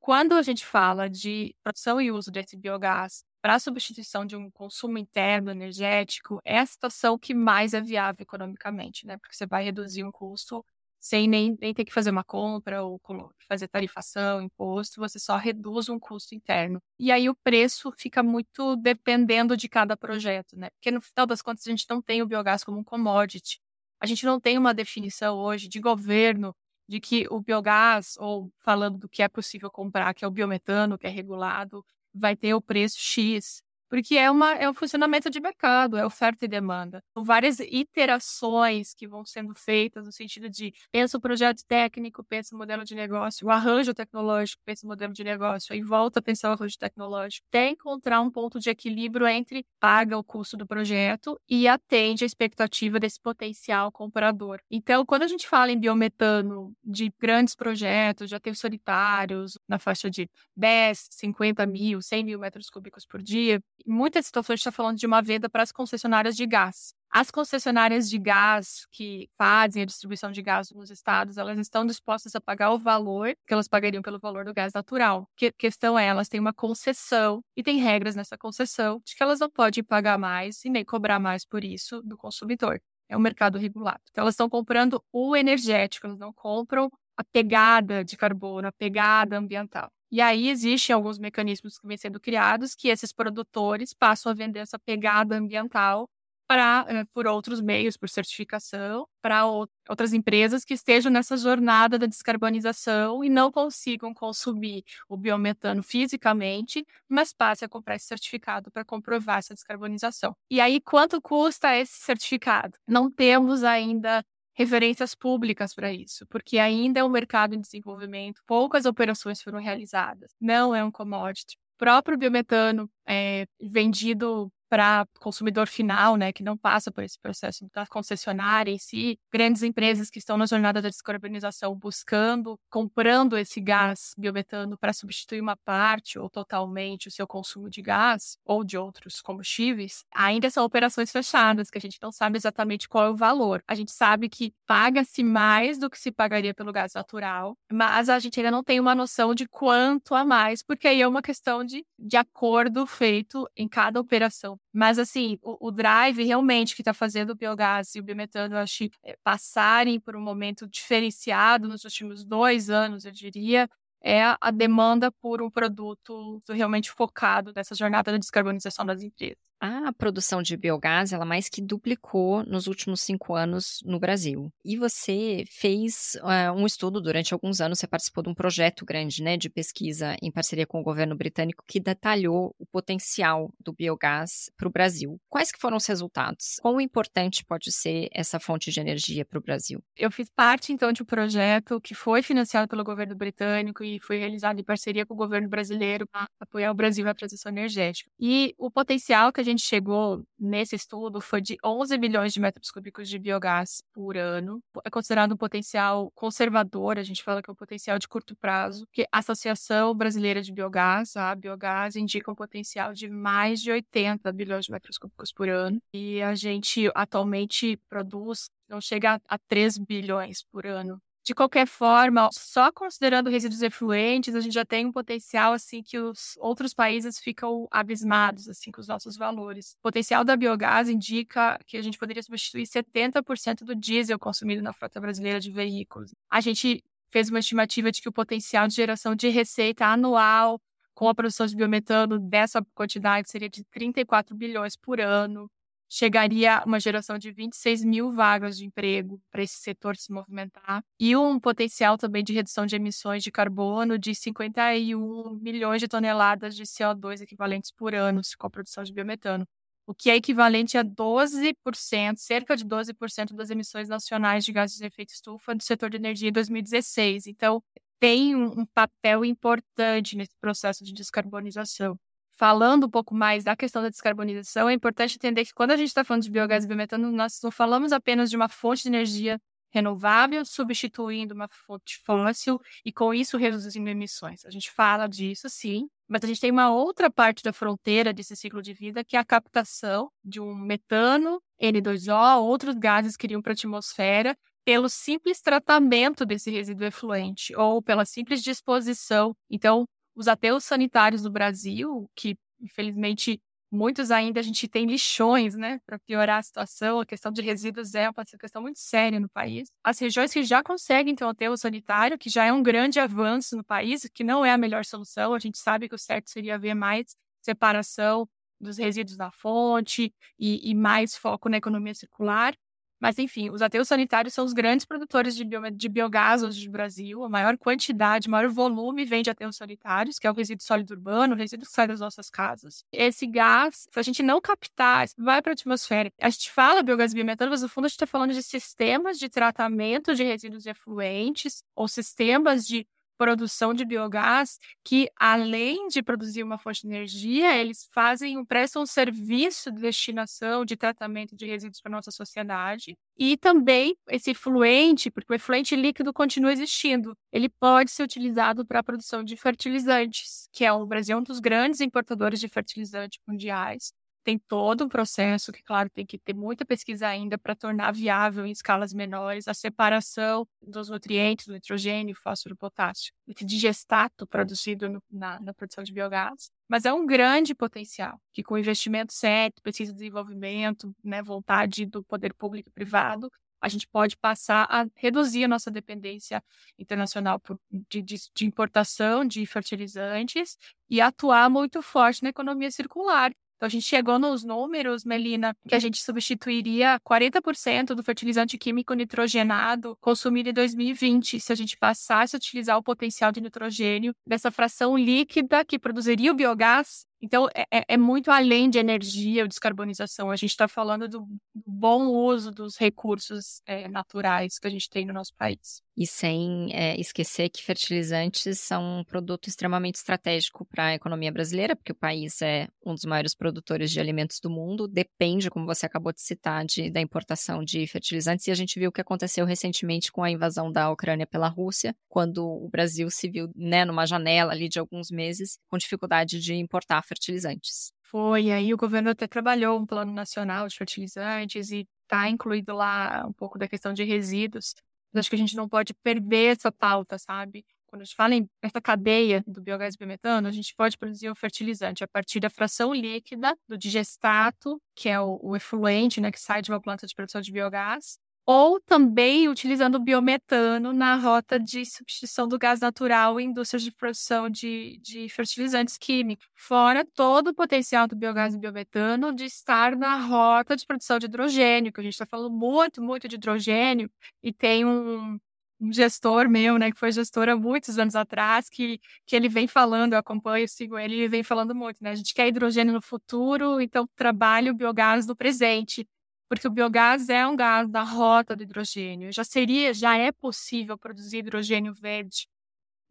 Quando 0.00 0.34
a 0.34 0.42
gente 0.42 0.64
fala 0.64 1.08
de 1.08 1.54
produção 1.62 2.00
e 2.00 2.10
uso 2.10 2.30
desse 2.30 2.56
biogás 2.56 3.24
para 3.42 3.58
substituição 3.58 4.24
de 4.24 4.36
um 4.36 4.50
consumo 4.50 4.98
interno 4.98 5.50
energético, 5.50 6.40
é 6.44 6.58
a 6.58 6.66
situação 6.66 7.18
que 7.18 7.34
mais 7.34 7.74
é 7.74 7.80
viável 7.80 8.22
economicamente, 8.22 9.06
né? 9.06 9.16
Porque 9.18 9.34
você 9.36 9.46
vai 9.46 9.64
reduzir 9.64 10.04
um 10.04 10.12
custo 10.12 10.64
sem 11.00 11.28
nem, 11.28 11.56
nem 11.60 11.72
ter 11.72 11.84
que 11.84 11.92
fazer 11.92 12.10
uma 12.10 12.24
compra 12.24 12.82
ou 12.82 13.00
fazer 13.48 13.68
tarifação, 13.68 14.42
imposto, 14.42 15.00
você 15.00 15.18
só 15.18 15.36
reduz 15.36 15.88
um 15.88 15.98
custo 15.98 16.34
interno. 16.34 16.80
E 16.98 17.12
aí 17.12 17.28
o 17.28 17.34
preço 17.36 17.92
fica 17.96 18.22
muito 18.22 18.76
dependendo 18.76 19.56
de 19.56 19.68
cada 19.68 19.96
projeto, 19.96 20.56
né? 20.56 20.70
Porque 20.70 20.90
no 20.90 21.00
final 21.00 21.26
das 21.26 21.40
contas 21.42 21.66
a 21.66 21.70
gente 21.70 21.86
não 21.88 22.02
tem 22.02 22.22
o 22.22 22.26
biogás 22.26 22.64
como 22.64 22.78
um 22.78 22.84
commodity. 22.84 23.60
A 24.00 24.06
gente 24.06 24.24
não 24.26 24.40
tem 24.40 24.58
uma 24.58 24.74
definição 24.74 25.36
hoje 25.38 25.68
de 25.68 25.80
governo 25.80 26.54
de 26.88 27.00
que 27.00 27.26
o 27.30 27.40
biogás, 27.40 28.16
ou 28.18 28.50
falando 28.64 28.98
do 28.98 29.08
que 29.08 29.22
é 29.22 29.28
possível 29.28 29.70
comprar, 29.70 30.14
que 30.14 30.24
é 30.24 30.28
o 30.28 30.30
biometano, 30.30 30.98
que 30.98 31.06
é 31.06 31.10
regulado, 31.10 31.84
vai 32.14 32.34
ter 32.36 32.54
o 32.54 32.62
preço 32.62 32.98
X 32.98 33.62
porque 33.88 34.16
é, 34.16 34.30
uma, 34.30 34.52
é 34.54 34.68
um 34.68 34.74
funcionamento 34.74 35.30
de 35.30 35.40
mercado, 35.40 35.96
é 35.96 36.04
oferta 36.04 36.44
e 36.44 36.48
demanda. 36.48 37.02
São 37.14 37.24
várias 37.24 37.58
iterações 37.60 38.94
que 38.94 39.06
vão 39.08 39.24
sendo 39.24 39.54
feitas 39.54 40.04
no 40.04 40.12
sentido 40.12 40.48
de 40.50 40.72
pensa 40.92 41.16
o 41.16 41.20
projeto 41.20 41.64
técnico, 41.66 42.22
pensa 42.24 42.54
o 42.54 42.58
modelo 42.58 42.84
de 42.84 42.94
negócio, 42.94 43.46
o 43.46 43.50
arranjo 43.50 43.94
tecnológico, 43.94 44.62
pensa 44.64 44.86
o 44.86 44.88
modelo 44.88 45.12
de 45.12 45.24
negócio, 45.24 45.72
aí 45.72 45.82
volta 45.82 46.18
a 46.20 46.22
pensar 46.22 46.50
o 46.50 46.52
arranjo 46.52 46.76
tecnológico. 46.78 47.46
Tem 47.50 47.78
encontrar 47.78 48.20
um 48.20 48.30
ponto 48.30 48.58
de 48.58 48.68
equilíbrio 48.68 49.26
entre 49.26 49.64
paga 49.80 50.18
o 50.18 50.24
custo 50.24 50.56
do 50.56 50.66
projeto 50.66 51.40
e 51.48 51.68
atende 51.68 52.24
a 52.24 52.26
expectativa 52.26 52.98
desse 52.98 53.20
potencial 53.20 53.92
comprador. 53.92 54.60
Então, 54.70 55.06
quando 55.06 55.22
a 55.22 55.28
gente 55.28 55.46
fala 55.46 55.70
em 55.70 55.78
biometano 55.78 56.72
de 56.84 57.12
grandes 57.18 57.54
projetos, 57.54 58.28
já 58.28 58.40
teve 58.40 58.56
solitários 58.56 59.58
na 59.68 59.78
faixa 59.78 60.10
de 60.10 60.28
10, 60.56 61.08
50 61.10 61.66
mil, 61.66 62.02
100 62.02 62.24
mil 62.24 62.38
metros 62.38 62.68
cúbicos 62.68 63.06
por 63.06 63.22
dia, 63.22 63.62
muitas 63.86 64.26
situações 64.26 64.60
está 64.60 64.72
falando 64.72 64.98
de 64.98 65.06
uma 65.06 65.22
venda 65.22 65.48
para 65.48 65.62
as 65.62 65.72
concessionárias 65.72 66.36
de 66.36 66.46
gás. 66.46 66.94
As 67.10 67.30
concessionárias 67.30 68.08
de 68.10 68.18
gás 68.18 68.86
que 68.92 69.30
fazem 69.38 69.82
a 69.82 69.86
distribuição 69.86 70.30
de 70.30 70.42
gás 70.42 70.70
nos 70.70 70.90
estados, 70.90 71.38
elas 71.38 71.58
estão 71.58 71.86
dispostas 71.86 72.34
a 72.34 72.40
pagar 72.40 72.70
o 72.72 72.78
valor 72.78 73.34
que 73.46 73.54
elas 73.54 73.66
pagariam 73.66 74.02
pelo 74.02 74.18
valor 74.18 74.44
do 74.44 74.52
gás 74.52 74.72
natural. 74.74 75.26
Que 75.36 75.50
questão 75.52 75.98
é, 75.98 76.06
elas 76.06 76.28
têm 76.28 76.38
uma 76.38 76.52
concessão 76.52 77.42
e 77.56 77.62
tem 77.62 77.78
regras 77.78 78.14
nessa 78.14 78.36
concessão 78.36 79.00
de 79.06 79.16
que 79.16 79.22
elas 79.22 79.40
não 79.40 79.50
podem 79.50 79.82
pagar 79.82 80.18
mais 80.18 80.64
e 80.64 80.70
nem 80.70 80.84
cobrar 80.84 81.18
mais 81.18 81.44
por 81.46 81.64
isso 81.64 82.02
do 82.02 82.16
consumidor. 82.16 82.80
É 83.08 83.16
um 83.16 83.20
mercado 83.20 83.56
regulado. 83.58 84.00
Então 84.10 84.22
elas 84.22 84.34
estão 84.34 84.48
comprando 84.48 85.02
o 85.12 85.34
energético, 85.34 86.06
elas 86.06 86.18
não 86.18 86.32
compram 86.32 86.90
a 87.16 87.24
pegada 87.24 88.04
de 88.04 88.16
carbono, 88.16 88.68
a 88.68 88.72
pegada 88.72 89.38
ambiental. 89.38 89.90
E 90.10 90.20
aí 90.20 90.48
existem 90.48 90.94
alguns 90.94 91.18
mecanismos 91.18 91.78
que 91.78 91.86
vêm 91.86 91.96
sendo 91.96 92.20
criados 92.20 92.74
que 92.74 92.88
esses 92.88 93.12
produtores 93.12 93.92
passam 93.94 94.32
a 94.32 94.34
vender 94.34 94.60
essa 94.60 94.78
pegada 94.78 95.36
ambiental 95.36 96.08
para 96.46 96.86
eh, 96.88 97.04
por 97.12 97.26
outros 97.26 97.60
meios, 97.60 97.96
por 97.98 98.08
certificação, 98.08 99.06
para 99.20 99.44
outras 99.46 100.14
empresas 100.14 100.64
que 100.64 100.72
estejam 100.72 101.12
nessa 101.12 101.36
jornada 101.36 101.98
da 101.98 102.06
descarbonização 102.06 103.22
e 103.22 103.28
não 103.28 103.52
consigam 103.52 104.14
consumir 104.14 104.82
o 105.10 105.16
biometano 105.16 105.82
fisicamente, 105.82 106.86
mas 107.06 107.34
passem 107.34 107.66
a 107.66 107.68
comprar 107.68 107.96
esse 107.96 108.06
certificado 108.06 108.70
para 108.70 108.82
comprovar 108.84 109.38
essa 109.38 109.52
descarbonização. 109.54 110.34
E 110.50 110.58
aí, 110.60 110.80
quanto 110.80 111.20
custa 111.20 111.76
esse 111.76 112.00
certificado? 112.00 112.78
Não 112.86 113.10
temos 113.10 113.62
ainda 113.62 114.24
referências 114.58 115.14
públicas 115.14 115.72
para 115.72 115.92
isso, 115.92 116.26
porque 116.26 116.58
ainda 116.58 116.98
é 116.98 117.04
um 117.04 117.08
mercado 117.08 117.54
em 117.54 117.60
desenvolvimento, 117.60 118.42
poucas 118.44 118.86
operações 118.86 119.40
foram 119.40 119.60
realizadas, 119.60 120.34
não 120.40 120.74
é 120.74 120.82
um 120.82 120.90
commodity. 120.90 121.56
O 121.76 121.78
próprio 121.78 122.18
biometano 122.18 122.90
é 123.06 123.46
vendido 123.60 124.52
para 124.68 125.06
consumidor 125.20 125.66
final, 125.66 126.16
né, 126.16 126.32
que 126.32 126.42
não 126.42 126.56
passa 126.56 126.90
por 126.90 127.02
esse 127.02 127.18
processo 127.18 127.66
da 127.74 127.86
concessionária 127.86 128.70
em 128.70 128.78
si, 128.78 129.18
grandes 129.32 129.62
empresas 129.62 130.10
que 130.10 130.18
estão 130.18 130.36
na 130.36 130.46
jornada 130.46 130.82
da 130.82 130.88
descarbonização 130.88 131.74
buscando, 131.74 132.58
comprando 132.70 133.36
esse 133.36 133.60
gás 133.60 134.14
biometano 134.16 134.76
para 134.78 134.92
substituir 134.92 135.40
uma 135.40 135.56
parte 135.56 136.18
ou 136.18 136.28
totalmente 136.28 137.08
o 137.08 137.10
seu 137.10 137.26
consumo 137.26 137.70
de 137.70 137.80
gás 137.82 138.38
ou 138.44 138.62
de 138.64 138.76
outros 138.76 139.20
combustíveis, 139.20 140.04
ainda 140.14 140.50
são 140.50 140.64
operações 140.64 141.10
fechadas, 141.10 141.70
que 141.70 141.78
a 141.78 141.80
gente 141.80 141.98
não 142.02 142.12
sabe 142.12 142.36
exatamente 142.36 142.88
qual 142.88 143.06
é 143.06 143.10
o 143.10 143.16
valor. 143.16 143.62
A 143.66 143.74
gente 143.74 143.92
sabe 143.92 144.28
que 144.28 144.52
paga-se 144.66 145.22
mais 145.24 145.78
do 145.78 145.88
que 145.90 145.98
se 145.98 146.10
pagaria 146.12 146.54
pelo 146.54 146.72
gás 146.72 146.92
natural, 146.94 147.56
mas 147.72 148.08
a 148.08 148.18
gente 148.18 148.38
ainda 148.38 148.50
não 148.50 148.62
tem 148.64 148.80
uma 148.80 148.94
noção 148.94 149.34
de 149.34 149.46
quanto 149.48 150.14
a 150.14 150.24
mais, 150.24 150.62
porque 150.62 150.88
aí 150.88 151.00
é 151.00 151.08
uma 151.08 151.22
questão 151.22 151.64
de, 151.64 151.84
de 151.98 152.16
acordo 152.16 152.86
feito 152.86 153.48
em 153.56 153.68
cada 153.68 154.00
operação 154.00 154.57
mas, 154.72 154.98
assim, 154.98 155.38
o, 155.42 155.68
o 155.68 155.70
drive 155.70 156.22
realmente 156.24 156.74
que 156.74 156.82
está 156.82 156.94
fazendo 156.94 157.30
o 157.30 157.34
biogás 157.34 157.94
e 157.94 158.00
o 158.00 158.02
biometano, 158.02 158.54
eu 158.54 158.58
acho, 158.58 158.84
é, 159.04 159.16
passarem 159.24 159.98
por 160.00 160.16
um 160.16 160.20
momento 160.20 160.66
diferenciado 160.68 161.68
nos 161.68 161.84
últimos 161.84 162.24
dois 162.24 162.70
anos, 162.70 163.04
eu 163.04 163.12
diria, 163.12 163.68
é 164.02 164.22
a 164.40 164.50
demanda 164.50 165.10
por 165.12 165.42
um 165.42 165.50
produto 165.50 166.40
realmente 166.50 166.90
focado 166.90 167.52
nessa 167.54 167.74
jornada 167.74 168.12
da 168.12 168.18
descarbonização 168.18 168.84
das 168.86 169.02
empresas. 169.02 169.47
A 169.60 169.92
produção 169.92 170.40
de 170.40 170.56
biogás, 170.56 171.12
ela 171.12 171.24
mais 171.24 171.48
que 171.48 171.60
duplicou 171.60 172.44
nos 172.44 172.68
últimos 172.68 173.00
cinco 173.00 173.34
anos 173.34 173.80
no 173.84 173.98
Brasil. 173.98 174.52
E 174.64 174.76
você 174.76 175.44
fez 175.50 176.16
uh, 176.22 176.52
um 176.52 176.64
estudo 176.64 177.00
durante 177.00 177.34
alguns 177.34 177.60
anos, 177.60 177.80
você 177.80 177.86
participou 177.86 178.22
de 178.22 178.30
um 178.30 178.34
projeto 178.34 178.84
grande, 178.84 179.22
né, 179.22 179.36
de 179.36 179.50
pesquisa 179.50 180.16
em 180.22 180.30
parceria 180.30 180.66
com 180.66 180.80
o 180.80 180.84
governo 180.84 181.16
britânico 181.16 181.64
que 181.66 181.80
detalhou 181.80 182.54
o 182.58 182.66
potencial 182.66 183.52
do 183.58 183.72
biogás 183.72 184.48
para 184.56 184.68
o 184.68 184.70
Brasil. 184.70 185.20
Quais 185.28 185.50
que 185.50 185.58
foram 185.58 185.76
os 185.76 185.86
resultados? 185.86 186.56
Quão 186.62 186.80
importante 186.80 187.44
pode 187.44 187.72
ser 187.72 188.08
essa 188.12 188.38
fonte 188.38 188.70
de 188.70 188.78
energia 188.78 189.24
para 189.24 189.38
o 189.38 189.42
Brasil? 189.42 189.82
Eu 189.96 190.10
fiz 190.10 190.30
parte, 190.30 190.72
então, 190.72 190.92
de 190.92 191.02
um 191.02 191.06
projeto 191.06 191.80
que 191.80 191.94
foi 191.94 192.22
financiado 192.22 192.68
pelo 192.68 192.84
governo 192.84 193.16
britânico 193.16 193.82
e 193.82 193.98
foi 193.98 194.18
realizado 194.18 194.60
em 194.60 194.64
parceria 194.64 195.04
com 195.04 195.14
o 195.14 195.16
governo 195.16 195.48
brasileiro 195.48 196.06
para 196.06 196.28
apoiar 196.38 196.70
o 196.70 196.74
Brasil 196.74 197.04
na 197.04 197.14
transição 197.14 197.50
energética. 197.50 198.08
E 198.20 198.54
o 198.56 198.70
potencial 198.70 199.32
que 199.32 199.40
a 199.40 199.47
gente 199.48 199.62
chegou 199.62 200.22
nesse 200.38 200.76
estudo 200.76 201.20
foi 201.20 201.40
de 201.40 201.56
11 201.64 201.98
milhões 201.98 202.32
de 202.32 202.40
metros 202.40 202.70
cúbicos 202.70 203.08
de 203.08 203.18
biogás 203.18 203.82
por 203.92 204.16
ano. 204.16 204.60
É 204.84 204.90
considerado 204.90 205.32
um 205.32 205.36
potencial 205.36 206.10
conservador, 206.14 206.98
a 206.98 207.02
gente 207.02 207.22
fala 207.22 207.42
que 207.42 207.50
é 207.50 207.52
um 207.52 207.56
potencial 207.56 207.98
de 207.98 208.08
curto 208.08 208.36
prazo, 208.36 208.86
que 208.92 209.02
a 209.12 209.18
Associação 209.18 209.94
Brasileira 209.94 210.42
de 210.42 210.52
Biogás, 210.52 211.16
a 211.16 211.34
Biogás, 211.34 211.96
indica 211.96 212.30
um 212.30 212.34
potencial 212.34 212.92
de 212.92 213.08
mais 213.08 213.60
de 213.60 213.70
80 213.70 214.32
bilhões 214.32 214.66
de 214.66 214.72
metros 214.72 214.98
cúbicos 214.98 215.32
por 215.32 215.48
ano. 215.48 215.80
E 215.92 216.22
a 216.22 216.34
gente 216.34 216.90
atualmente 216.94 217.76
produz, 217.88 218.50
não 218.68 218.80
chega 218.80 219.20
a 219.28 219.38
3 219.38 219.78
bilhões 219.78 220.42
por 220.42 220.66
ano 220.66 221.00
De 221.28 221.34
qualquer 221.34 221.66
forma, 221.66 222.30
só 222.32 222.72
considerando 222.72 223.28
resíduos 223.28 223.60
efluentes, 223.60 224.34
a 224.34 224.40
gente 224.40 224.54
já 224.54 224.64
tem 224.64 224.86
um 224.86 224.90
potencial 224.90 225.52
assim 225.52 225.82
que 225.82 225.98
os 225.98 226.38
outros 226.38 226.72
países 226.72 227.18
ficam 227.18 227.68
abismados 227.70 228.48
assim 228.48 228.70
com 228.70 228.80
os 228.80 228.88
nossos 228.88 229.14
valores. 229.14 229.74
O 229.80 229.82
potencial 229.82 230.24
da 230.24 230.34
biogás 230.34 230.88
indica 230.88 231.60
que 231.66 231.76
a 231.76 231.82
gente 231.82 231.98
poderia 231.98 232.22
substituir 232.22 232.62
70% 232.62 233.62
do 233.62 233.74
diesel 233.74 234.18
consumido 234.18 234.62
na 234.62 234.72
frota 234.72 234.98
brasileira 234.98 235.38
de 235.38 235.50
veículos. 235.50 236.14
A 236.30 236.40
gente 236.40 236.82
fez 237.10 237.28
uma 237.28 237.40
estimativa 237.40 237.92
de 237.92 238.00
que 238.00 238.08
o 238.08 238.12
potencial 238.12 238.66
de 238.66 238.76
geração 238.76 239.14
de 239.14 239.28
receita 239.28 239.84
anual 239.84 240.58
com 240.94 241.10
a 241.10 241.14
produção 241.14 241.46
de 241.46 241.54
biometano 241.54 242.18
dessa 242.18 242.64
quantidade 242.74 243.30
seria 243.30 243.50
de 243.50 243.64
34 243.64 244.34
bilhões 244.34 244.76
por 244.76 244.98
ano 244.98 245.50
chegaria 245.88 246.62
uma 246.66 246.78
geração 246.78 247.18
de 247.18 247.30
26 247.32 247.84
mil 247.84 248.12
vagas 248.12 248.56
de 248.58 248.66
emprego 248.66 249.20
para 249.30 249.42
esse 249.42 249.56
setor 249.58 249.96
se 249.96 250.12
movimentar 250.12 250.82
e 251.00 251.16
um 251.16 251.40
potencial 251.40 251.96
também 251.96 252.22
de 252.22 252.32
redução 252.32 252.66
de 252.66 252.76
emissões 252.76 253.22
de 253.22 253.30
carbono 253.30 253.98
de 253.98 254.14
51 254.14 255.38
milhões 255.40 255.80
de 255.80 255.88
toneladas 255.88 256.54
de 256.54 256.64
CO2 256.64 257.22
equivalentes 257.22 257.70
por 257.72 257.94
ano 257.94 258.20
com 258.38 258.46
a 258.46 258.50
produção 258.50 258.84
de 258.84 258.92
biometano, 258.92 259.46
o 259.86 259.94
que 259.94 260.10
é 260.10 260.16
equivalente 260.16 260.76
a 260.76 260.84
12%, 260.84 262.16
cerca 262.18 262.56
de 262.56 262.64
12% 262.64 263.34
das 263.34 263.48
emissões 263.50 263.88
nacionais 263.88 264.44
de 264.44 264.52
gases 264.52 264.76
de 264.76 264.84
efeito 264.86 265.14
estufa 265.14 265.54
do 265.54 265.62
setor 265.62 265.88
de 265.90 265.96
energia 265.96 266.28
em 266.28 266.32
2016. 266.32 267.26
Então, 267.26 267.62
tem 268.00 268.36
um 268.36 268.66
papel 268.66 269.24
importante 269.24 270.16
nesse 270.16 270.36
processo 270.40 270.84
de 270.84 270.92
descarbonização 270.92 271.98
falando 272.38 272.86
um 272.86 272.90
pouco 272.90 273.14
mais 273.16 273.42
da 273.42 273.56
questão 273.56 273.82
da 273.82 273.88
descarbonização, 273.88 274.68
é 274.68 274.72
importante 274.72 275.16
entender 275.16 275.44
que 275.44 275.52
quando 275.52 275.72
a 275.72 275.76
gente 275.76 275.88
está 275.88 276.04
falando 276.04 276.22
de 276.22 276.30
biogás 276.30 276.64
e 276.64 276.68
biometano, 276.68 277.10
nós 277.10 277.40
não 277.42 277.50
falamos 277.50 277.92
apenas 277.92 278.30
de 278.30 278.36
uma 278.36 278.48
fonte 278.48 278.84
de 278.84 278.88
energia 278.88 279.40
renovável 279.70 280.44
substituindo 280.44 281.34
uma 281.34 281.48
fonte 281.48 281.98
fóssil 281.98 282.60
e 282.84 282.92
com 282.92 283.12
isso 283.12 283.36
reduzindo 283.36 283.88
emissões. 283.90 284.44
A 284.46 284.50
gente 284.50 284.70
fala 284.70 285.08
disso, 285.08 285.48
sim, 285.50 285.88
mas 286.06 286.22
a 286.22 286.28
gente 286.28 286.40
tem 286.40 286.52
uma 286.52 286.70
outra 286.70 287.10
parte 287.10 287.42
da 287.42 287.52
fronteira 287.52 288.12
desse 288.12 288.36
ciclo 288.36 288.62
de 288.62 288.72
vida 288.72 289.02
que 289.02 289.16
é 289.16 289.18
a 289.18 289.24
captação 289.24 290.08
de 290.24 290.40
um 290.40 290.54
metano, 290.54 291.42
N2O, 291.60 292.40
outros 292.40 292.76
gases 292.76 293.16
que 293.16 293.26
iriam 293.26 293.42
para 293.42 293.50
a 293.50 293.54
atmosfera 293.54 294.38
pelo 294.64 294.88
simples 294.88 295.40
tratamento 295.40 296.24
desse 296.24 296.50
resíduo 296.52 296.86
efluente 296.86 297.54
ou 297.56 297.82
pela 297.82 298.04
simples 298.04 298.42
disposição. 298.42 299.34
Então, 299.50 299.88
os 300.18 300.26
ateus 300.26 300.64
sanitários 300.64 301.22
do 301.22 301.30
Brasil, 301.30 302.10
que 302.16 302.36
infelizmente 302.60 303.40
muitos 303.70 304.10
ainda 304.10 304.40
a 304.40 304.42
gente 304.42 304.66
tem 304.66 304.84
lixões, 304.86 305.54
né, 305.54 305.80
para 305.86 305.98
piorar 306.00 306.38
a 306.38 306.42
situação. 306.42 307.00
A 307.00 307.06
questão 307.06 307.30
de 307.30 307.40
resíduos 307.40 307.94
é 307.94 308.10
uma 308.10 308.24
questão 308.24 308.60
muito 308.60 308.80
séria 308.80 309.20
no 309.20 309.28
país. 309.28 309.68
As 309.84 309.98
regiões 310.00 310.32
que 310.32 310.42
já 310.42 310.60
conseguem 310.62 311.14
ter 311.14 311.24
um 311.24 311.28
aterro 311.28 311.56
sanitário, 311.56 312.18
que 312.18 312.28
já 312.28 312.44
é 312.44 312.52
um 312.52 312.62
grande 312.62 312.98
avanço 312.98 313.56
no 313.56 313.62
país, 313.62 314.08
que 314.12 314.24
não 314.24 314.44
é 314.44 314.50
a 314.50 314.58
melhor 314.58 314.84
solução, 314.84 315.34
a 315.34 315.38
gente 315.38 315.58
sabe 315.58 315.88
que 315.88 315.94
o 315.94 315.98
certo 315.98 316.30
seria 316.30 316.56
haver 316.56 316.74
mais 316.74 317.14
separação 317.40 318.28
dos 318.60 318.76
resíduos 318.76 319.16
na 319.16 319.30
fonte 319.30 320.12
e, 320.36 320.68
e 320.68 320.74
mais 320.74 321.16
foco 321.16 321.48
na 321.48 321.58
economia 321.58 321.94
circular. 321.94 322.56
Mas, 323.00 323.18
enfim, 323.18 323.50
os 323.50 323.62
aterros 323.62 323.88
sanitários 323.88 324.34
são 324.34 324.44
os 324.44 324.52
grandes 324.52 324.84
produtores 324.84 325.36
de, 325.36 325.44
bio, 325.44 325.60
de 325.70 325.88
biogás 325.88 326.42
hoje 326.42 326.66
do 326.66 326.72
Brasil. 326.72 327.22
A 327.24 327.28
maior 327.28 327.56
quantidade, 327.56 328.28
maior 328.28 328.48
volume 328.48 329.04
vem 329.04 329.22
de 329.22 329.30
aterros 329.30 329.56
sanitários, 329.56 330.18
que 330.18 330.26
é 330.26 330.30
o 330.30 330.34
resíduo 330.34 330.64
sólido 330.64 330.92
urbano, 330.94 331.34
o 331.34 331.38
resíduo 331.38 331.66
que 331.66 331.72
sai 331.72 331.86
das 331.86 332.00
nossas 332.00 332.28
casas. 332.28 332.84
Esse 332.92 333.26
gás, 333.26 333.86
se 333.90 333.98
a 333.98 334.02
gente 334.02 334.22
não 334.22 334.40
captar, 334.40 335.06
vai 335.16 335.40
para 335.40 335.52
a 335.52 335.54
atmosfera. 335.54 336.10
A 336.20 336.30
gente 336.30 336.50
fala 336.50 336.82
biogás 336.82 337.14
biometano, 337.14 337.50
mas 337.50 337.62
no 337.62 337.68
fundo 337.68 337.84
a 337.84 337.88
gente 337.88 337.96
está 337.96 338.06
falando 338.06 338.32
de 338.32 338.42
sistemas 338.42 339.18
de 339.18 339.28
tratamento 339.28 340.14
de 340.14 340.24
resíduos 340.24 340.66
efluentes 340.66 341.62
ou 341.74 341.86
sistemas 341.86 342.66
de 342.66 342.86
produção 343.18 343.74
de 343.74 343.84
biogás, 343.84 344.58
que 344.84 345.08
além 345.18 345.88
de 345.88 346.02
produzir 346.02 346.42
uma 346.44 346.56
fonte 346.58 346.82
de 346.82 346.88
energia, 346.88 347.56
eles 347.56 347.88
fazem, 347.92 348.42
prestam 348.44 348.82
um 348.82 348.86
serviço 348.86 349.70
de 349.72 349.80
destinação, 349.80 350.64
de 350.64 350.76
tratamento 350.76 351.36
de 351.36 351.44
resíduos 351.46 351.80
para 351.80 351.90
a 351.92 351.96
nossa 351.96 352.10
sociedade. 352.12 352.96
E 353.18 353.36
também 353.36 353.96
esse 354.08 354.30
efluente, 354.30 355.10
porque 355.10 355.32
o 355.32 355.36
efluente 355.36 355.74
líquido 355.76 356.12
continua 356.12 356.52
existindo, 356.52 357.16
ele 357.32 357.48
pode 357.48 357.90
ser 357.90 358.04
utilizado 358.04 358.64
para 358.64 358.78
a 358.80 358.82
produção 358.82 359.24
de 359.24 359.36
fertilizantes, 359.36 360.48
que 360.52 360.64
é 360.64 360.72
o 360.72 360.86
Brasil 360.86 361.16
é 361.16 361.20
um 361.20 361.22
dos 361.22 361.40
grandes 361.40 361.80
importadores 361.80 362.38
de 362.40 362.48
fertilizantes 362.48 363.18
mundiais 363.26 363.92
tem 364.28 364.38
todo 364.38 364.84
um 364.84 364.88
processo 364.90 365.50
que, 365.50 365.62
claro, 365.62 365.88
tem 365.88 366.04
que 366.04 366.18
ter 366.18 366.34
muita 366.34 366.62
pesquisa 366.62 367.08
ainda 367.08 367.38
para 367.38 367.54
tornar 367.54 367.92
viável 367.92 368.44
em 368.44 368.50
escalas 368.50 368.92
menores 368.92 369.48
a 369.48 369.54
separação 369.54 370.46
dos 370.60 370.90
nutrientes, 370.90 371.46
do 371.46 371.54
nitrogênio, 371.54 372.14
fósforo, 372.14 372.54
potássio, 372.54 373.10
esse 373.26 373.42
digestato 373.42 374.26
produzido 374.26 374.86
no, 374.86 375.02
na, 375.10 375.40
na, 375.40 375.54
produção 375.54 375.82
de 375.82 375.94
biogás. 375.94 376.50
Mas 376.68 376.84
é 376.84 376.92
um 376.92 377.06
grande 377.06 377.54
potencial 377.54 378.20
que, 378.30 378.42
com 378.42 378.58
investimento 378.58 379.14
certo, 379.14 379.62
pesquisa 379.62 379.92
e 379.92 379.94
desenvolvimento, 379.94 380.94
né, 381.02 381.22
vontade 381.22 381.86
do 381.86 382.04
poder 382.04 382.34
público 382.34 382.68
e 382.68 382.72
privado, 382.72 383.30
a 383.62 383.68
gente 383.70 383.88
pode 383.88 384.14
passar 384.14 384.66
a 384.70 384.86
reduzir 384.94 385.44
a 385.44 385.48
nossa 385.48 385.70
dependência 385.70 386.44
internacional 386.78 387.40
por, 387.40 387.58
de, 387.70 388.02
de, 388.02 388.16
de, 388.34 388.44
importação 388.44 389.24
de 389.24 389.46
fertilizantes 389.46 390.58
e 390.90 391.00
atuar 391.00 391.48
muito 391.48 391.80
forte 391.80 392.22
na 392.22 392.28
economia 392.28 392.70
circular, 392.70 393.32
então, 393.58 393.66
a 393.66 393.70
gente 393.70 393.86
chegou 393.86 394.20
nos 394.20 394.44
números, 394.44 395.04
Melina, 395.04 395.52
que 395.68 395.74
a 395.74 395.80
gente 395.80 396.00
substituiria 396.00 397.00
40% 397.00 397.86
do 397.86 398.04
fertilizante 398.04 398.56
químico 398.56 398.94
nitrogenado 398.94 399.96
consumido 400.00 400.50
em 400.50 400.52
2020 400.52 401.40
se 401.40 401.52
a 401.52 401.56
gente 401.56 401.76
passasse 401.76 402.36
a 402.36 402.38
utilizar 402.38 402.78
o 402.78 402.82
potencial 402.84 403.32
de 403.32 403.40
nitrogênio 403.40 404.14
dessa 404.24 404.52
fração 404.52 404.96
líquida 404.96 405.64
que 405.64 405.76
produziria 405.76 406.30
o 406.30 406.36
biogás 406.36 407.04
então, 407.20 407.48
é, 407.54 407.66
é, 407.70 407.84
é, 407.88 407.96
muito 407.96 408.30
além 408.30 408.70
de 408.70 408.78
energia 408.78 409.42
ou 409.42 409.48
descarbonização. 409.48 410.30
A 410.30 410.36
gente 410.36 410.50
está 410.50 410.68
falando 410.68 411.08
do 411.08 411.26
bom 411.66 412.06
uso 412.06 412.50
dos 412.52 412.76
recursos 412.76 413.60
é, 413.66 413.88
naturais 413.88 414.58
que 414.58 414.66
a 414.66 414.70
gente 414.70 414.88
tem 414.88 415.04
no 415.04 415.12
nosso 415.12 415.34
país. 415.34 415.82
E 415.96 416.06
sem 416.06 416.72
é, 416.72 416.98
esquecer 417.00 417.48
que 417.48 417.60
fertilizantes 417.60 418.60
são 418.60 419.00
um 419.00 419.04
produto 419.04 419.48
extremamente 419.48 419.96
estratégico 419.96 420.64
para 420.64 420.86
a 420.86 420.94
economia 420.94 421.32
brasileira, 421.32 421.74
porque 421.74 421.90
o 421.90 421.94
país 421.94 422.40
é 422.40 422.68
um 422.86 422.94
dos 422.94 423.04
maiores 423.04 423.34
produtores 423.34 423.90
de 423.90 423.98
alimentos 423.98 424.38
do 424.38 424.48
mundo. 424.48 424.86
Depende, 424.86 425.50
como 425.50 425.66
você 425.66 425.86
acabou 425.86 426.12
de 426.12 426.20
citar, 426.20 426.64
de, 426.64 426.88
da 426.88 427.00
importação 427.00 427.64
de 427.64 427.84
fertilizantes. 427.88 428.46
E 428.46 428.52
a 428.52 428.54
gente 428.54 428.78
viu 428.78 428.90
o 428.90 428.92
que 428.92 429.00
aconteceu 429.00 429.44
recentemente 429.44 430.12
com 430.12 430.22
a 430.22 430.30
invasão 430.30 430.70
da 430.70 430.88
Ucrânia 430.88 431.26
pela 431.26 431.48
Rússia, 431.48 431.96
quando 432.08 432.46
o 432.46 432.68
Brasil 432.68 433.10
se 433.10 433.28
viu 433.28 433.50
né, 433.56 433.84
numa 433.84 434.06
janela 434.06 434.52
ali 434.52 434.68
de 434.68 434.78
alguns 434.78 435.10
meses 435.10 435.58
com 435.68 435.76
dificuldade 435.76 436.38
de 436.38 436.54
importar 436.54 437.02
fertilizantes. 437.08 437.92
Foi, 438.02 438.50
aí 438.50 438.72
o 438.72 438.76
governo 438.76 439.10
até 439.10 439.26
trabalhou 439.26 439.78
um 439.78 439.86
plano 439.86 440.12
nacional 440.12 440.68
de 440.68 440.76
fertilizantes 440.76 441.70
e 441.70 441.86
está 442.04 442.28
incluído 442.28 442.74
lá 442.74 443.24
um 443.26 443.32
pouco 443.32 443.58
da 443.58 443.68
questão 443.68 443.92
de 443.92 444.04
resíduos. 444.04 444.74
Mas 445.12 445.20
acho 445.20 445.30
que 445.30 445.36
a 445.36 445.38
gente 445.38 445.56
não 445.56 445.68
pode 445.68 445.94
perder 445.94 446.56
essa 446.56 446.72
pauta, 446.72 447.18
sabe? 447.18 447.64
Quando 447.86 448.02
a 448.02 448.04
gente 448.04 448.16
fala 448.16 448.34
em 448.34 448.48
essa 448.62 448.80
cadeia 448.80 449.42
do 449.46 449.62
biogás 449.62 449.94
e 449.94 449.98
biometano, 449.98 450.46
a 450.46 450.50
gente 450.50 450.74
pode 450.74 450.96
produzir 450.98 451.30
um 451.30 451.34
fertilizante 451.34 452.04
a 452.04 452.08
partir 452.08 452.38
da 452.38 452.50
fração 452.50 452.92
líquida 452.94 453.56
do 453.66 453.78
digestato, 453.78 454.80
que 454.94 455.08
é 455.08 455.18
o, 455.18 455.38
o 455.42 455.56
efluente, 455.56 456.20
né, 456.20 456.30
que 456.30 456.40
sai 456.40 456.60
de 456.60 456.70
uma 456.70 456.80
planta 456.80 457.06
de 457.06 457.14
produção 457.14 457.40
de 457.40 457.50
biogás, 457.50 458.18
ou 458.50 458.80
também 458.80 459.46
utilizando 459.46 460.00
biometano 460.00 460.90
na 460.94 461.16
rota 461.16 461.60
de 461.60 461.84
substituição 461.84 462.48
do 462.48 462.58
gás 462.58 462.80
natural 462.80 463.38
em 463.38 463.50
indústrias 463.50 463.82
de 463.82 463.92
produção 463.92 464.48
de, 464.48 464.98
de 465.02 465.28
fertilizantes 465.28 465.98
químicos, 465.98 466.46
fora 466.56 467.04
todo 467.14 467.48
o 467.48 467.54
potencial 467.54 468.08
do 468.08 468.16
biogás 468.16 468.54
e 468.54 468.58
biometano 468.58 469.34
de 469.34 469.44
estar 469.44 469.94
na 469.94 470.16
rota 470.16 470.74
de 470.74 470.86
produção 470.86 471.18
de 471.18 471.26
hidrogênio, 471.26 471.92
que 471.92 472.00
a 472.00 472.02
gente 472.02 472.14
está 472.14 472.24
falando 472.24 472.50
muito, 472.50 473.02
muito 473.02 473.28
de 473.28 473.34
hidrogênio, 473.36 474.10
e 474.42 474.50
tem 474.50 474.82
um, 474.82 475.38
um 475.78 475.92
gestor 475.92 476.48
meu, 476.48 476.78
né, 476.78 476.90
que 476.90 476.98
foi 476.98 477.12
gestor 477.12 477.50
há 477.50 477.54
muitos 477.56 477.98
anos 477.98 478.16
atrás, 478.16 478.70
que, 478.70 478.98
que 479.26 479.36
ele 479.36 479.50
vem 479.50 479.68
falando, 479.68 480.14
eu 480.14 480.18
acompanho, 480.18 480.64
eu 480.64 480.68
sigo 480.68 480.98
ele, 480.98 481.16
ele 481.16 481.28
vem 481.28 481.42
falando 481.42 481.74
muito, 481.74 482.02
né, 482.02 482.12
a 482.12 482.14
gente 482.14 482.32
quer 482.32 482.48
hidrogênio 482.48 482.94
no 482.94 483.02
futuro, 483.02 483.78
então 483.78 484.08
trabalhe 484.16 484.70
o 484.70 484.74
biogás 484.74 485.26
no 485.26 485.36
presente 485.36 486.08
porque 486.48 486.66
o 486.66 486.70
biogás 486.70 487.28
é 487.28 487.46
um 487.46 487.54
gás 487.54 487.88
da 487.88 488.02
rota 488.02 488.56
do 488.56 488.62
hidrogênio. 488.62 489.30
Já 489.32 489.44
seria, 489.44 489.92
já 489.92 490.16
é 490.16 490.32
possível 490.32 490.96
produzir 490.96 491.38
hidrogênio 491.38 491.92
verde 491.92 492.48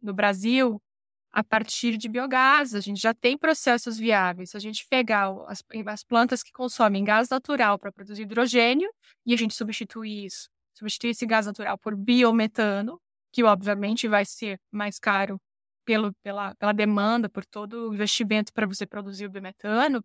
no 0.02 0.12
Brasil 0.12 0.82
a 1.30 1.44
partir 1.44 1.96
de 1.96 2.08
biogás. 2.08 2.74
A 2.74 2.80
gente 2.80 3.00
já 3.00 3.14
tem 3.14 3.38
processos 3.38 3.96
viáveis. 3.96 4.50
Se 4.50 4.56
a 4.56 4.60
gente 4.60 4.86
pegar 4.88 5.30
as, 5.46 5.62
as 5.86 6.04
plantas 6.04 6.42
que 6.42 6.50
consomem 6.52 7.04
gás 7.04 7.28
natural 7.28 7.78
para 7.78 7.92
produzir 7.92 8.22
hidrogênio 8.22 8.90
e 9.24 9.32
a 9.32 9.36
gente 9.36 9.54
substituir 9.54 10.26
isso, 10.26 10.48
substituir 10.74 11.10
esse 11.10 11.26
gás 11.26 11.46
natural 11.46 11.78
por 11.78 11.94
biometano, 11.94 13.00
que 13.32 13.44
obviamente 13.44 14.08
vai 14.08 14.24
ser 14.24 14.58
mais 14.70 14.98
caro 14.98 15.40
pelo, 15.84 16.12
pela, 16.22 16.54
pela 16.56 16.72
demanda, 16.72 17.28
por 17.28 17.44
todo 17.46 17.88
o 17.88 17.94
investimento 17.94 18.52
para 18.52 18.66
você 18.66 18.86
produzir 18.86 19.26
o 19.26 19.30
biometano, 19.30 20.04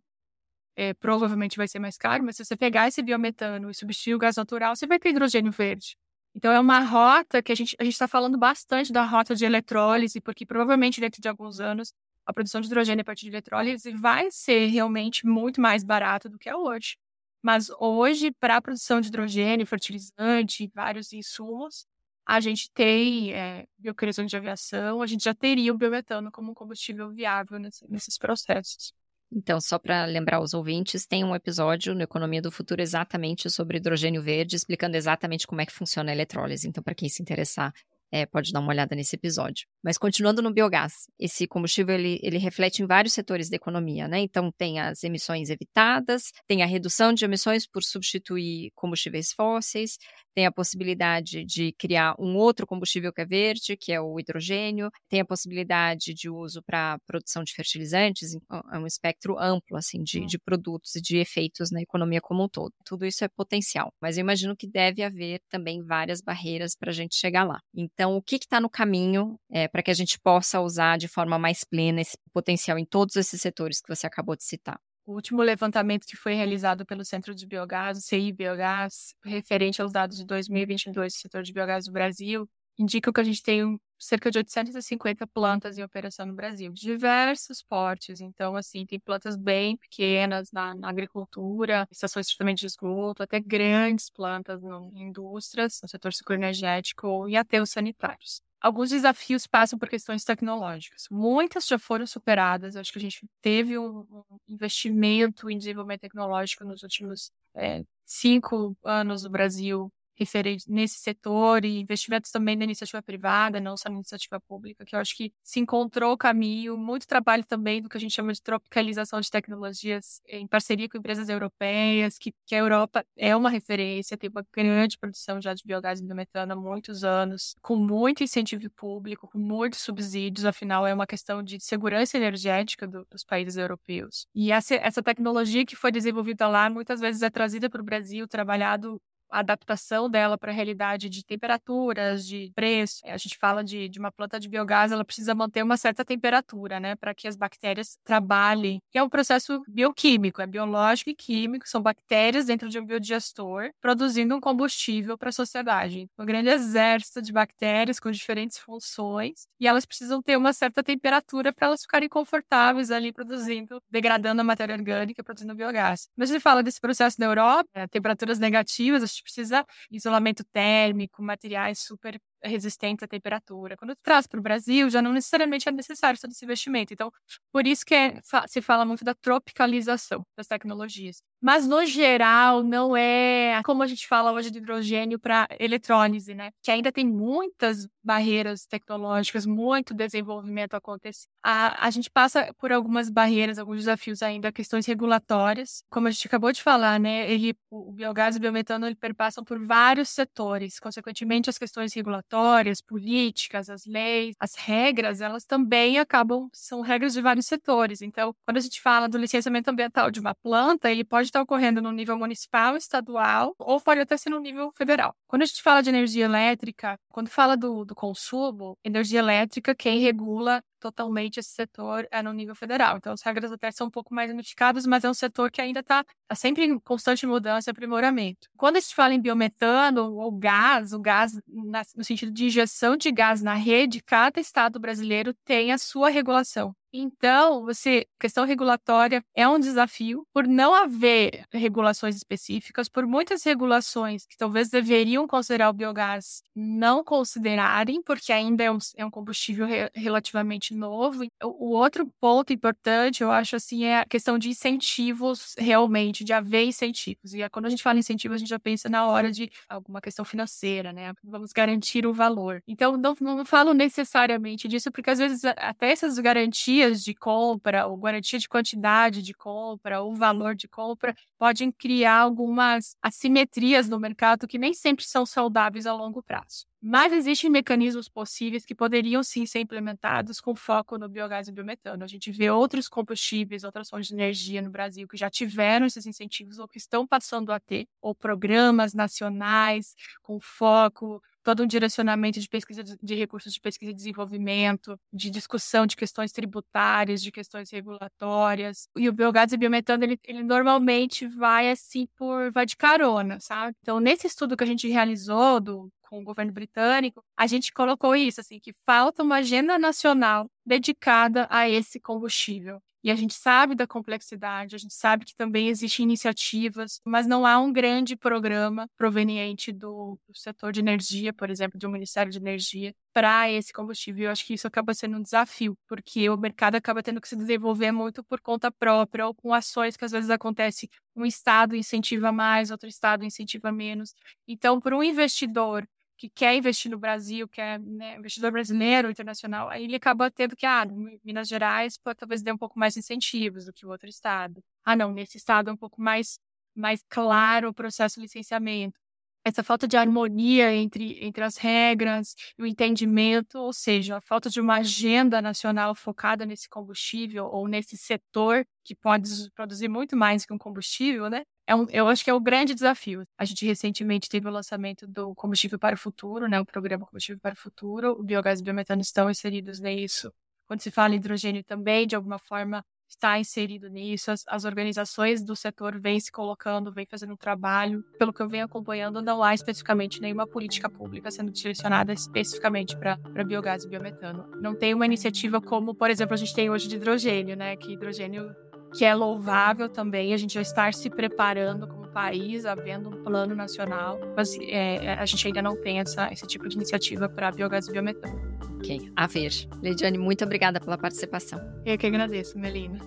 é, 0.76 0.94
provavelmente 0.94 1.58
vai 1.58 1.68
ser 1.68 1.80
mais 1.80 1.98
caro, 1.98 2.24
mas 2.24 2.36
se 2.38 2.46
você 2.46 2.56
pegar 2.58 2.88
esse 2.88 3.02
biometano 3.02 3.70
e 3.70 3.74
substituir 3.74 4.16
o 4.16 4.20
gás 4.20 4.36
natural, 4.36 4.76
você 4.76 4.88
vai 4.88 5.00
ter 5.00 5.10
hidrogênio 5.10 5.52
verde. 5.52 5.96
Então, 6.36 6.52
é 6.52 6.60
uma 6.60 6.80
rota 6.80 7.44
que 7.44 7.52
a 7.52 7.56
gente 7.56 7.76
a 7.80 7.84
está 7.84 8.08
falando 8.08 8.38
bastante 8.38 8.92
da 8.92 9.04
rota 9.06 9.36
de 9.36 9.46
eletrólise, 9.46 10.20
porque 10.20 10.46
provavelmente 10.46 11.00
dentro 11.00 11.22
de 11.22 11.28
alguns 11.28 11.60
anos 11.60 11.94
a 12.26 12.34
produção 12.34 12.62
de 12.62 12.68
hidrogênio 12.68 13.02
a 13.02 13.06
partir 13.06 13.26
de 13.26 13.32
eletrólise 13.32 13.92
vai 13.92 14.32
ser 14.32 14.68
realmente 14.68 15.26
muito 15.28 15.62
mais 15.62 15.84
barata 15.84 16.30
do 16.30 16.40
que 16.40 16.50
é 16.50 16.56
hoje. 16.56 16.98
Mas 17.42 17.70
hoje, 17.80 18.32
para 18.32 18.58
a 18.58 18.62
produção 18.62 19.02
de 19.02 19.10
hidrogênio, 19.10 19.68
fertilizante, 19.68 20.72
vários 20.74 21.12
insumos, 21.12 21.86
a 22.26 22.40
gente 22.40 22.72
tem 22.72 23.34
é, 23.34 23.68
de 23.78 24.38
aviação, 24.38 25.02
a 25.02 25.08
gente 25.08 25.26
já 25.26 25.36
teria 25.36 25.74
o 25.74 25.78
biometano 25.78 26.32
como 26.32 26.52
um 26.52 26.54
combustível 26.54 27.10
viável 27.12 27.60
nesse, 27.60 27.86
nesses 27.92 28.18
processos. 28.18 28.94
Então, 29.36 29.60
só 29.60 29.80
para 29.80 30.06
lembrar 30.06 30.40
os 30.42 30.54
ouvintes, 30.54 31.08
tem 31.08 31.24
um 31.24 31.34
episódio 31.34 31.96
no 31.96 32.04
Economia 32.04 32.42
do 32.42 32.52
Futuro 32.52 32.82
exatamente 32.82 33.50
sobre 33.50 33.78
hidrogênio 33.78 34.22
verde, 34.22 34.56
explicando 34.56 34.96
exatamente 34.96 35.48
como 35.48 35.60
é 35.60 35.66
que 35.66 35.74
funciona 35.74 36.12
a 36.12 36.14
eletrólise. 36.14 36.68
Então, 36.68 36.84
para 36.84 36.94
quem 36.94 37.10
se 37.10 37.22
interessar, 37.22 37.74
é, 38.14 38.28
pode 38.28 38.52
dar 38.52 38.60
uma 38.60 38.70
olhada 38.70 38.96
nesse 38.96 39.16
episódio. 39.16 39.66
Mas 39.84 39.98
continuando 39.98 40.40
no 40.40 40.54
biogás, 40.54 41.08
esse 41.20 41.48
combustível 41.48 41.96
ele, 41.96 42.20
ele 42.22 42.38
reflete 42.38 42.84
em 42.84 42.86
vários 42.86 43.12
setores 43.12 43.50
da 43.50 43.56
economia, 43.56 44.08
né? 44.08 44.20
Então 44.20 44.52
tem 44.56 44.80
as 44.80 45.04
emissões 45.04 45.50
evitadas, 45.50 46.32
tem 46.48 46.62
a 46.62 46.68
redução 46.68 47.12
de 47.12 47.26
emissões 47.26 47.66
por 47.66 47.82
substituir 47.82 48.72
combustíveis 48.76 49.34
fósseis, 49.34 49.98
tem 50.36 50.46
a 50.46 50.52
possibilidade 50.52 51.44
de 51.44 51.74
criar 51.74 52.16
um 52.20 52.36
outro 52.36 52.68
combustível 52.68 53.12
que 53.12 53.22
é 53.22 53.26
verde, 53.26 53.76
que 53.76 53.92
é 53.92 54.00
o 54.00 54.20
hidrogênio, 54.20 54.90
tem 55.10 55.20
a 55.20 55.26
possibilidade 55.26 56.14
de 56.14 56.30
uso 56.30 56.62
para 56.64 57.00
produção 57.08 57.44
de 57.44 57.54
fertilizantes, 57.54 58.36
é 58.72 58.78
um 58.78 58.86
espectro 58.86 59.38
amplo 59.40 59.76
assim 59.76 60.04
de, 60.04 60.22
hum. 60.22 60.26
de 60.26 60.38
produtos 60.38 60.96
e 60.96 61.02
de 61.02 61.18
efeitos 61.18 61.72
na 61.72 61.82
economia 61.82 62.22
como 62.22 62.44
um 62.44 62.50
todo. 62.50 62.72
Tudo 62.86 63.06
isso 63.06 63.24
é 63.24 63.28
potencial, 63.28 63.92
mas 64.00 64.18
eu 64.18 64.22
imagino 64.22 64.56
que 64.56 64.68
deve 64.68 65.02
haver 65.02 65.40
também 65.50 65.84
várias 65.84 66.22
barreiras 66.22 66.76
para 66.76 66.92
a 66.92 66.94
gente 66.94 67.16
chegar 67.16 67.44
lá. 67.44 67.60
Então 67.76 68.03
então, 68.04 68.18
o 68.18 68.22
que 68.22 68.36
está 68.36 68.60
no 68.60 68.70
caminho 68.70 69.40
é, 69.50 69.66
para 69.66 69.82
que 69.82 69.90
a 69.90 69.94
gente 69.94 70.20
possa 70.20 70.60
usar 70.60 70.98
de 70.98 71.08
forma 71.08 71.40
mais 71.40 71.64
plena 71.64 72.02
esse 72.02 72.18
potencial 72.34 72.78
em 72.78 72.84
todos 72.84 73.16
esses 73.16 73.40
setores 73.40 73.80
que 73.80 73.88
você 73.88 74.06
acabou 74.06 74.36
de 74.36 74.44
citar? 74.44 74.78
O 75.06 75.14
último 75.14 75.42
levantamento 75.42 76.06
que 76.06 76.18
foi 76.18 76.34
realizado 76.34 76.86
pelo 76.86 77.06
Centro 77.06 77.34
de 77.34 77.48
Biogás, 77.48 77.98
o 77.98 78.02
CI 78.02 78.34
Biogás, 78.34 79.16
referente 79.24 79.82
aos 79.82 79.94
dados 79.94 80.18
de 80.18 80.26
2022 80.26 81.14
do 81.14 81.18
setor 81.18 81.44
de 81.44 81.54
biogás 81.54 81.86
do 81.86 81.94
Brasil, 81.94 82.46
indica 82.78 83.12
que 83.12 83.22
a 83.22 83.24
gente 83.24 83.42
tem 83.42 83.80
cerca 84.04 84.30
de 84.30 84.38
850 84.38 85.26
plantas 85.28 85.78
em 85.78 85.84
operação 85.84 86.26
no 86.26 86.34
Brasil, 86.34 86.72
de 86.72 86.82
diversos 86.82 87.62
portes. 87.64 88.22
Então, 88.22 88.56
assim, 88.56 88.86
tem 88.86 89.00
plantas 89.00 89.36
bem 89.36 89.78
pequenas 89.78 90.52
na, 90.52 90.76
na 90.76 90.90
agricultura, 90.90 91.88
estações 91.92 92.28
de 92.28 92.36
tratamento 92.36 92.60
de 92.60 92.66
esgoto, 92.66 93.24
até 93.24 93.40
grandes 93.40 94.10
plantas 94.10 94.62
no, 94.62 94.92
em 94.94 95.10
indústrias, 95.10 95.80
no 95.82 95.90
setor 95.90 96.12
energético 96.32 97.28
e 97.28 97.36
até 97.36 97.62
os 97.62 97.70
sanitários. 97.70 98.42
Alguns 98.62 98.92
desafios 98.92 99.46
passam 99.46 99.78
por 99.78 99.90
questões 99.90 100.24
tecnológicas. 100.24 101.08
Muitas 101.12 101.68
já 101.68 101.78
foram 101.78 102.08
superadas. 102.08 102.78
Acho 102.78 102.94
que 102.94 102.98
a 102.98 103.02
gente 103.02 103.28
teve 103.42 103.78
um, 103.78 104.06
um 104.10 104.38
investimento 104.48 105.50
em 105.50 105.58
desenvolvimento 105.58 106.02
tecnológico 106.02 106.64
nos 106.64 106.82
últimos 106.82 107.30
é, 107.54 107.84
cinco 108.06 108.76
anos 108.84 109.24
no 109.24 109.30
Brasil 109.30 109.92
referente 110.16 110.70
nesse 110.70 111.00
setor 111.00 111.66
e 111.66 111.80
investimentos 111.80 112.32
também 112.32 112.56
na 112.56 112.64
iniciativa 112.64 113.02
privada, 113.02 113.60
não 113.60 113.76
só 113.78 113.90
na 113.90 113.96
iniciativa 113.96 114.40
pública, 114.40 114.86
que 114.86 114.96
eu 114.96 115.00
acho 115.00 115.16
que 115.16 115.34
se 115.44 115.60
encontrou 115.60 116.14
o 116.14 116.18
caminho, 116.18 116.78
muito 116.78 117.08
trabalho 117.08 117.44
também 117.46 117.82
do 117.82 117.90
que 117.90 117.98
a 117.98 118.00
gente 118.00 118.14
chama 118.14 118.34
de 118.34 118.42
tropicalização 118.42 119.20
de 119.20 119.30
tecnologias 119.30 120.22
em 120.28 120.48
parceria 120.48 120.88
com 120.90 120.98
empresas 120.98 121.30
europeias, 121.30 122.18
que, 122.18 122.34
que 122.46 122.56
a 122.56 122.60
Europa 122.60 123.06
é 123.18 123.36
uma 123.36 123.50
referência, 123.50 124.18
tem 124.18 124.30
uma 124.30 124.46
grande 124.54 124.98
produção 124.98 125.42
já 125.42 125.54
de 125.54 125.64
biogás 125.66 126.00
e 126.00 126.04
biometano 126.04 126.54
há 126.54 126.56
muitos 126.56 127.04
anos, 127.04 127.56
com 127.62 127.76
muito 127.76 128.24
incentivo 128.24 128.70
público, 128.76 129.28
com 129.28 129.40
muitos 129.40 129.80
subsídios, 129.82 130.46
afinal 130.46 130.86
é 130.86 130.94
uma 130.94 131.08
questão 131.08 131.44
de 131.44 131.60
segurança 131.60 132.18
energética 132.18 132.88
do, 132.88 133.06
dos 133.10 133.24
países 133.24 133.58
europeus. 133.58 134.28
E 134.34 134.52
essa, 134.52 134.76
essa 134.76 135.04
tecnologia 135.04 135.66
que 135.66 135.76
foi 135.76 135.92
desenvolvida 135.92 136.48
lá 136.48 136.70
muitas 136.70 137.00
vezes 137.00 137.22
é 137.22 137.30
trazida 137.30 137.70
para 137.70 137.82
o 137.82 137.86
Brasil, 137.86 138.28
trabalhado 138.28 139.02
a 139.34 139.40
adaptação 139.40 140.10
dela 140.10 140.38
para 140.38 140.52
a 140.52 140.54
realidade 140.54 141.10
de 141.10 141.24
temperaturas, 141.26 142.26
de 142.26 142.52
preço. 142.56 143.02
A 143.06 143.18
gente 143.18 143.38
fala 143.38 143.64
de, 143.64 143.88
de 143.90 144.00
uma 144.00 144.12
planta 144.12 144.40
de 144.40 144.50
biogás, 144.50 144.92
ela 144.92 145.06
precisa 145.06 145.34
manter 145.34 145.64
uma 145.64 145.78
certa 145.78 146.04
temperatura, 146.04 146.80
né, 146.80 146.96
para 146.96 147.14
que 147.14 147.28
as 147.28 147.36
bactérias 147.36 147.98
trabalhem. 148.04 148.80
Que 148.92 148.98
é 148.98 149.04
um 149.04 149.10
processo 149.10 149.64
bioquímico, 149.68 150.42
é 150.42 150.48
biológico 150.48 151.10
e 151.10 151.16
químico, 151.16 151.68
são 151.68 151.82
bactérias 151.82 152.46
dentro 152.46 152.70
de 152.70 152.80
um 152.80 152.86
biodigestor 152.86 153.72
produzindo 153.82 154.36
um 154.36 154.40
combustível 154.40 155.18
para 155.18 155.30
a 155.30 155.32
sociedade. 155.32 156.08
Um 156.18 156.26
grande 156.26 156.50
exército 156.50 157.22
de 157.22 157.32
bactérias 157.32 158.00
com 158.00 158.12
diferentes 158.12 158.58
funções 158.58 159.48
e 159.60 159.68
elas 159.68 159.86
precisam 159.86 160.22
ter 160.22 160.38
uma 160.38 160.54
certa 160.54 160.84
temperatura 160.84 161.54
para 161.54 161.68
elas 161.68 161.82
ficarem 161.82 162.10
confortáveis 162.10 162.92
ali 162.92 163.12
produzindo, 163.12 163.82
degradando 163.90 164.42
a 164.42 164.44
matéria 164.44 164.76
orgânica, 164.76 165.24
produzindo 165.24 165.56
biogás. 165.56 166.08
Mas 166.16 166.30
gente 166.34 166.42
fala 166.42 166.64
desse 166.64 166.82
processo 166.82 167.20
na 167.20 167.28
Europa, 167.28 167.70
né, 167.76 167.88
temperaturas 167.88 168.40
negativas, 168.40 169.04
precisa 169.24 169.66
isolamento 169.92 170.44
térmico, 170.52 171.24
materiais 171.24 171.80
super 171.80 172.20
resistentes 172.44 173.04
à 173.04 173.08
temperatura. 173.08 173.78
Quando 173.78 173.96
traz 174.04 174.28
para 174.28 174.40
o 174.40 174.44
Brasil, 174.44 174.90
já 174.90 175.02
não 175.02 175.14
necessariamente 175.14 175.68
é 175.70 175.72
necessário 175.72 176.20
todo 176.20 176.32
esse 176.32 176.46
investimento. 176.46 176.94
Então, 176.94 177.12
por 177.52 177.66
isso 177.66 177.86
que 177.86 177.96
é, 177.96 178.20
se 178.48 178.62
fala 178.62 178.86
muito 178.86 179.04
da 179.04 179.14
tropicalização 179.16 180.26
das 180.38 180.48
tecnologias. 180.48 181.22
Mas, 181.46 181.68
no 181.68 181.86
geral, 181.86 182.64
não 182.64 182.96
é 182.96 183.62
como 183.66 183.84
a 183.84 183.88
gente 183.88 184.08
fala 184.08 184.32
hoje 184.32 184.50
de 184.50 184.60
hidrogênio 184.60 185.20
para 185.20 185.46
eletrólise, 185.60 186.34
né? 186.34 186.52
Que 186.64 186.72
ainda 186.72 186.90
tem 186.90 187.06
muitas 187.06 187.86
barreiras 188.02 188.66
tecnológicas, 188.66 189.46
muito 189.46 189.94
desenvolvimento 189.94 190.74
acontecendo. 190.74 191.28
A, 191.44 191.86
a 191.86 191.90
gente 191.90 192.10
passa 192.10 192.54
por 192.58 192.72
algumas 192.72 193.10
barreiras, 193.10 193.60
alguns 193.60 193.80
desafios 193.80 194.22
ainda, 194.22 194.54
questões 194.54 194.86
regulatórias. 194.86 195.84
Como 195.90 196.08
a 196.08 196.12
gente 196.12 196.26
acabou 196.28 196.50
de 196.54 196.64
falar, 196.64 196.98
né? 196.98 197.30
Ele, 197.30 197.54
o 197.70 197.92
biogás 197.92 198.36
e 198.36 198.38
o 198.38 198.42
biometano 198.42 198.86
ele 198.86 198.96
perpassam 198.96 199.44
por 199.44 199.60
vários 199.60 200.08
setores. 200.10 200.80
Consequentemente, 200.80 201.50
as 201.50 201.58
questões 201.58 201.94
regulatórias, 201.94 202.80
políticas, 202.80 203.70
as 203.70 203.86
leis, 203.86 204.34
as 204.40 204.56
regras, 204.56 205.20
elas 205.20 205.44
também 205.44 206.00
acabam, 206.00 206.48
são 206.54 206.80
regras 206.80 207.12
de 207.12 207.22
vários 207.22 207.48
setores. 207.48 208.02
Então, 208.02 208.34
quando 208.46 208.58
a 208.58 208.62
gente 208.62 208.80
fala 208.82 209.10
do 209.10 209.18
licenciamento 209.18 209.70
ambiental 209.70 210.10
de 210.10 210.22
uma 210.22 210.34
planta, 210.34 210.90
ele 210.90 211.04
pode 211.04 211.33
está 211.34 211.42
ocorrendo 211.42 211.82
no 211.82 211.92
nível 211.92 212.18
municipal, 212.18 212.78
estadual 212.78 213.56
ou 213.58 213.82
pode 213.82 214.02
até 214.02 214.16
ser 214.16 214.30
no 214.30 214.40
nível 214.40 214.72
federal. 214.76 215.16
Quando 215.28 215.42
a 215.42 215.46
gente 215.46 215.62
fala 215.64 215.82
de 215.82 215.90
energia 215.90 216.26
elétrica, 216.26 216.98
quando 217.10 217.30
fala 217.30 217.58
do, 217.58 217.84
do 217.84 217.96
consumo, 217.96 218.78
energia 218.84 219.20
elétrica, 219.20 219.74
quem 219.74 220.00
regula 220.00 220.64
totalmente 220.80 221.40
esse 221.40 221.50
setor 221.50 222.08
é 222.12 222.22
no 222.22 222.34
nível 222.34 222.54
federal. 222.54 222.98
Então, 222.98 223.14
as 223.14 223.22
regras 223.22 223.52
até 223.52 223.72
são 223.72 223.88
um 223.88 223.90
pouco 223.90 224.14
mais 224.14 224.30
unificadas, 224.30 224.86
mas 224.86 225.04
é 225.04 225.10
um 225.10 225.14
setor 225.14 225.50
que 225.50 225.62
ainda 225.62 225.80
está 225.80 226.04
tá 226.28 226.36
sempre 226.36 226.66
em 226.66 226.78
constante 226.78 227.26
mudança 227.26 227.70
e 227.70 227.72
aprimoramento. 227.72 228.50
Quando 228.58 228.76
a 228.78 228.80
gente 228.80 228.94
fala 228.94 229.14
em 229.14 229.22
biometano 229.22 230.14
ou 230.16 230.32
gás, 230.32 230.94
o 230.94 231.00
gás 231.00 231.40
na, 231.48 231.82
no 231.96 232.04
sentido 232.04 232.32
de 232.32 232.46
injeção 232.46 232.98
de 232.98 233.12
gás 233.12 233.42
na 233.42 233.54
rede, 233.54 234.04
cada 234.04 234.40
estado 234.40 234.80
brasileiro 234.80 235.34
tem 235.46 235.72
a 235.72 235.78
sua 235.78 236.10
regulação. 236.10 236.76
Então, 236.96 237.66
você, 237.66 238.06
questão 238.20 238.46
regulatória 238.46 239.26
é 239.36 239.48
um 239.48 239.58
desafio 239.58 240.28
por 240.32 240.48
não 240.48 240.76
haver 240.76 241.44
regulações 241.52 242.16
específicas, 242.16 242.88
por 242.88 243.08
muitas 243.08 243.44
regulações 243.44 244.28
que 244.28 244.38
talvez 244.38 244.70
deveriam 244.70 245.26
considerar 245.26 245.72
o 245.72 245.74
biogás 245.74 246.44
não 246.56 247.04
considerarem, 247.04 248.00
porque 248.04 248.32
ainda 248.32 248.64
é 248.64 248.72
um, 248.72 248.78
é 248.96 249.04
um 249.04 249.10
combustível 249.10 249.66
re, 249.66 249.90
relativamente 249.96 250.76
novo. 250.76 251.24
O, 251.44 251.70
o, 251.70 251.72
outro 251.72 252.06
ponto 252.22 252.54
importante, 252.54 253.24
eu 253.24 253.32
acho 253.32 253.56
assim, 253.56 253.86
é 253.86 254.02
a 254.02 254.06
questão 254.06 254.38
de 254.38 254.50
incentivos 254.50 255.56
realmente, 255.58 256.24
de 256.24 256.32
haver 256.32 256.64
incentivos. 256.64 257.34
E 257.34 257.42
é, 257.42 257.50
quando 257.50 257.66
a 257.66 257.70
gente 257.70 257.82
fala 257.82 257.98
incentivos, 257.98 258.36
a 258.36 258.38
gente 258.38 258.50
já 258.50 258.60
pensa 258.60 258.88
na 258.88 259.08
hora 259.08 259.32
de 259.32 259.50
alguma 259.68 260.00
questão 260.00 260.24
financeira, 260.24 260.94
né? 260.94 261.12
Vamos 261.24 261.52
garantir 261.52 262.06
o 262.06 262.14
valor. 262.14 262.62
Então, 262.68 262.96
não, 262.98 263.16
não 263.20 263.46
falo 263.46 263.74
necessariamente 263.74 264.68
disso, 264.68 264.92
porque 264.92 265.10
às 265.10 265.18
vezes 265.18 265.44
até 265.44 265.92
essas 265.92 266.20
garantias 266.20 266.83
garantias 266.84 267.04
de 267.04 267.14
compra, 267.14 267.88
ou 267.88 267.98
garantia 267.98 268.40
de 268.40 268.50
quantidade 268.50 269.22
de 269.22 269.34
compra, 269.34 270.02
ou 270.02 270.16
valor 270.16 270.56
de 270.56 270.68
compra, 270.68 271.16
podem 271.38 271.72
criar 271.72 272.20
algumas 272.20 272.96
assimetrias 273.02 273.88
no 273.88 274.00
mercado 274.00 274.48
que 274.48 274.58
nem 274.58 274.74
sempre 274.74 275.06
são 275.06 275.26
saudáveis 275.26 275.86
a 275.86 275.94
longo 275.94 276.22
prazo. 276.22 276.66
Mas 276.82 277.14
existem 277.14 277.50
mecanismos 277.50 278.10
possíveis 278.10 278.66
que 278.66 278.76
poderiam 278.76 279.24
sim 279.24 279.46
ser 279.46 279.62
implementados 279.62 280.42
com 280.42 280.54
foco 280.54 280.98
no 280.98 281.08
biogás 281.08 281.48
e 281.48 281.52
biometano. 281.52 282.04
A 282.04 282.08
gente 282.08 282.30
vê 282.30 282.50
outros 282.52 282.90
combustíveis, 282.90 283.64
outras 283.64 283.90
fontes 283.90 284.10
de 284.10 284.14
energia 284.14 284.62
no 284.62 284.70
Brasil 284.70 285.08
que 285.08 285.16
já 285.16 285.30
tiveram 285.30 285.86
esses 285.86 286.06
incentivos 286.06 286.60
ou 286.60 286.68
que 286.68 286.78
estão 286.78 287.08
passando 287.08 287.54
a 287.54 287.60
ter, 287.60 287.88
ou 288.02 288.14
programas 288.14 288.94
nacionais 288.94 289.96
com 290.22 290.42
foco 290.42 291.22
todo 291.44 291.64
um 291.64 291.68
direcionamento 291.68 292.40
de 292.40 292.48
pesquisa 292.48 292.84
de 292.84 293.16
recursos 293.16 293.54
de 293.54 293.60
pesquisa 293.60 293.92
e 293.92 293.96
desenvolvimento, 293.96 294.98
de 295.12 295.30
discussão 295.30 295.86
de 295.86 295.96
questões 295.96 296.32
tributárias, 296.32 297.22
de 297.22 297.32
questões 297.32 297.70
regulatórias. 297.70 298.88
E 298.98 299.10
o 299.10 299.14
biogás 299.14 299.52
e 299.52 299.58
biometano, 299.58 300.04
ele, 300.04 300.20
ele 300.24 300.44
normalmente 300.44 301.28
vai 301.28 301.70
assim 301.70 302.08
por 302.18 302.52
vai 302.52 302.66
de 302.66 302.78
carona, 302.78 303.40
sabe? 303.40 303.76
Então, 303.82 304.00
nesse 304.00 304.28
estudo 304.28 304.56
que 304.58 304.64
a 304.64 304.68
gente 304.68 304.88
realizou 304.88 305.60
do 305.60 305.90
com 306.14 306.20
o 306.20 306.24
governo 306.24 306.52
britânico, 306.52 307.24
a 307.36 307.48
gente 307.48 307.74
colocou 307.74 308.16
isso, 308.16 308.40
assim, 308.40 308.60
que 308.60 308.72
falta 308.86 309.24
uma 309.24 309.38
agenda 309.38 309.80
nacional 309.80 310.48
dedicada 310.64 311.48
a 311.50 311.68
esse 311.68 312.00
combustível. 312.00 312.80
E 313.04 313.12
a 313.12 313.16
gente 313.16 313.34
sabe 313.34 313.76
da 313.76 313.86
complexidade, 313.86 314.76
a 314.76 314.80
gente 314.80 314.94
sabe 314.94 315.26
que 315.26 315.36
também 315.36 315.68
existem 315.68 316.04
iniciativas, 316.04 317.02
mas 317.06 317.28
não 317.28 317.46
há 317.46 317.60
um 317.60 317.72
grande 317.74 318.16
programa 318.16 318.88
proveniente 318.98 319.74
do, 319.74 320.18
do 320.28 320.38
setor 320.38 320.72
de 320.72 320.80
energia, 320.80 321.34
por 321.34 321.50
exemplo, 321.50 321.78
do 321.78 321.90
Ministério 321.90 322.32
de 322.32 322.38
Energia, 322.38 322.94
para 323.14 323.52
esse 323.52 323.74
combustível. 323.74 324.26
Eu 324.26 324.32
acho 324.32 324.46
que 324.46 324.54
isso 324.54 324.68
acaba 324.68 324.94
sendo 324.94 325.18
um 325.18 325.22
desafio, 325.22 325.78
porque 325.88 326.30
o 326.30 326.38
mercado 326.38 326.76
acaba 326.76 327.04
tendo 327.04 327.20
que 327.20 327.28
se 327.28 327.36
desenvolver 327.36 327.92
muito 327.92 328.24
por 328.24 328.40
conta 328.40 328.72
própria 328.72 329.28
ou 329.28 329.34
com 329.34 329.54
ações 329.54 329.98
que 329.98 330.06
às 330.06 330.12
vezes 330.12 330.30
acontecem 330.30 330.90
um 331.16 331.26
estado 331.26 331.76
incentiva 331.76 332.32
mais, 332.32 332.72
outro 332.72 332.88
estado 332.88 333.26
incentiva 333.26 333.72
menos. 333.72 334.14
Então, 334.48 334.80
para 334.80 334.96
um 334.96 335.04
investidor 335.04 335.86
que 336.24 336.30
quer 336.30 336.56
investir 336.56 336.90
no 336.90 336.98
Brasil, 336.98 337.48
que 337.50 337.60
é 337.60 337.78
né, 337.78 338.16
investidor 338.18 338.50
brasileiro, 338.52 339.10
internacional, 339.10 339.68
aí 339.70 339.84
ele 339.84 339.96
acaba 339.98 340.32
tendo 340.32 340.56
que, 340.56 340.66
ah, 340.66 340.86
Minas 341.24 341.50
Gerais 341.50 341.98
pô, 341.98 342.16
talvez 342.16 342.42
dê 342.42 342.50
um 342.52 342.58
pouco 342.58 342.80
mais 342.80 342.96
incentivos 342.96 343.66
do 343.66 343.74
que 343.74 343.86
o 343.86 343.90
outro 343.90 344.08
estado. 344.08 344.64
Ah, 344.86 344.96
não, 344.96 345.12
nesse 345.12 345.36
estado 345.38 345.70
é 345.70 345.74
um 345.74 345.78
pouco 345.78 346.02
mais, 346.02 346.40
mais 346.74 347.04
claro 347.10 347.68
o 347.70 347.74
processo 347.74 348.16
de 348.16 348.22
licenciamento. 348.22 348.98
Essa 349.46 349.62
falta 349.64 349.86
de 349.86 349.98
harmonia 349.98 350.74
entre, 350.74 351.22
entre 351.26 351.44
as 351.44 351.58
regras 351.58 352.34
e 352.58 352.64
o 352.64 352.66
entendimento, 352.66 353.58
ou 353.60 353.74
seja, 353.74 354.16
a 354.18 354.22
falta 354.22 354.50
de 354.50 354.62
uma 354.62 354.76
agenda 354.78 355.42
nacional 355.42 355.94
focada 355.94 356.46
nesse 356.46 356.70
combustível 356.70 357.48
ou 357.48 357.68
nesse 357.68 357.98
setor 357.98 358.66
que 358.86 358.96
pode 358.96 359.30
produzir 359.54 359.90
muito 359.90 360.16
mais 360.16 360.46
que 360.46 360.54
um 360.54 360.58
combustível, 360.58 361.30
né? 361.30 361.44
É 361.66 361.76
um, 361.76 361.88
eu 361.90 362.08
acho 362.08 362.24
que 362.24 362.30
é 362.30 362.34
o 362.34 362.40
grande 362.40 362.74
desafio. 362.74 363.26
A 363.38 363.46
gente 363.46 363.66
recentemente 363.66 364.30
teve 364.30 364.48
o 364.48 364.52
lançamento 364.52 365.08
do 365.08 365.34
Combustível 365.36 365.80
para 365.80 365.96
o 365.96 365.98
Futuro, 365.98 366.48
né, 366.48 366.60
o 366.60 366.66
programa 366.66 367.06
Combustível 367.06 367.40
para 367.40 367.54
o 367.54 367.58
Futuro. 367.58 368.12
O 368.12 368.24
biogás 368.24 368.60
e 368.60 368.62
o 368.62 368.66
biometano 368.66 369.02
estão 369.02 369.30
inseridos 369.30 369.80
nisso. 369.80 370.32
Quando 370.68 370.82
se 370.82 370.92
fala 370.92 371.14
em 371.14 371.18
hidrogênio 371.18 371.64
também, 371.64 372.08
de 372.08 372.16
alguma 372.16 372.38
forma, 372.40 372.84
está 373.08 373.40
inserido 373.40 373.90
nisso. 373.90 374.32
As, 374.32 374.44
as 374.48 374.66
organizações 374.66 375.44
do 375.44 375.56
setor 375.56 376.00
vêm 376.00 376.20
se 376.20 376.32
colocando, 376.32 376.92
vêm 376.92 377.06
fazendo 377.06 377.34
um 377.34 377.38
trabalho. 377.38 378.04
Pelo 378.18 378.34
que 378.34 378.42
eu 378.42 378.50
venho 378.50 378.66
acompanhando, 378.66 379.22
não 379.22 379.44
há 379.44 379.54
especificamente 379.54 380.20
nenhuma 380.20 380.48
política 380.48 380.90
pública 380.90 381.32
sendo 381.32 381.52
direcionada 381.52 382.12
especificamente 382.14 382.98
para 382.98 383.18
biogás 383.46 383.84
e 383.84 383.90
biometano. 383.90 384.50
Não 384.62 384.76
tem 384.76 384.94
uma 384.94 385.06
iniciativa 385.06 385.62
como, 385.62 385.96
por 385.96 386.10
exemplo, 386.10 386.34
a 386.34 386.38
gente 386.38 386.54
tem 386.54 386.70
hoje 386.70 386.88
de 386.88 386.96
hidrogênio, 386.96 387.56
né, 387.56 387.76
que 387.78 387.94
hidrogênio 387.94 388.54
que 388.94 389.04
é 389.04 389.14
louvável 389.14 389.90
também 389.90 390.34
a 390.34 390.38
gente 390.38 390.54
já 390.54 390.62
estar 390.62 390.94
se 390.94 391.10
preparando 391.10 391.88
como 391.88 392.08
país, 392.08 392.66
havendo 392.66 393.10
um 393.10 393.24
plano 393.24 393.56
nacional, 393.56 394.20
mas 394.38 394.56
é, 394.62 395.14
a 395.14 395.26
gente 395.26 395.48
ainda 395.48 395.62
não 395.62 395.76
tem 395.76 396.00
essa, 396.00 396.32
esse 396.32 396.46
tipo 396.46 396.70
de 396.70 396.76
iniciativa 396.76 397.28
para 397.28 397.52
biogás 397.52 397.88
e 397.88 397.92
biometano. 397.92 398.40
Ok, 398.78 399.12
a 399.16 399.26
ver. 399.28 399.52
Leidiane, 399.82 400.18
muito 400.18 400.44
obrigada 400.44 400.80
pela 400.80 400.98
participação. 400.98 401.60
Eu 401.86 401.98
que 401.98 402.06
agradeço, 402.06 402.58
Melina. 402.60 403.00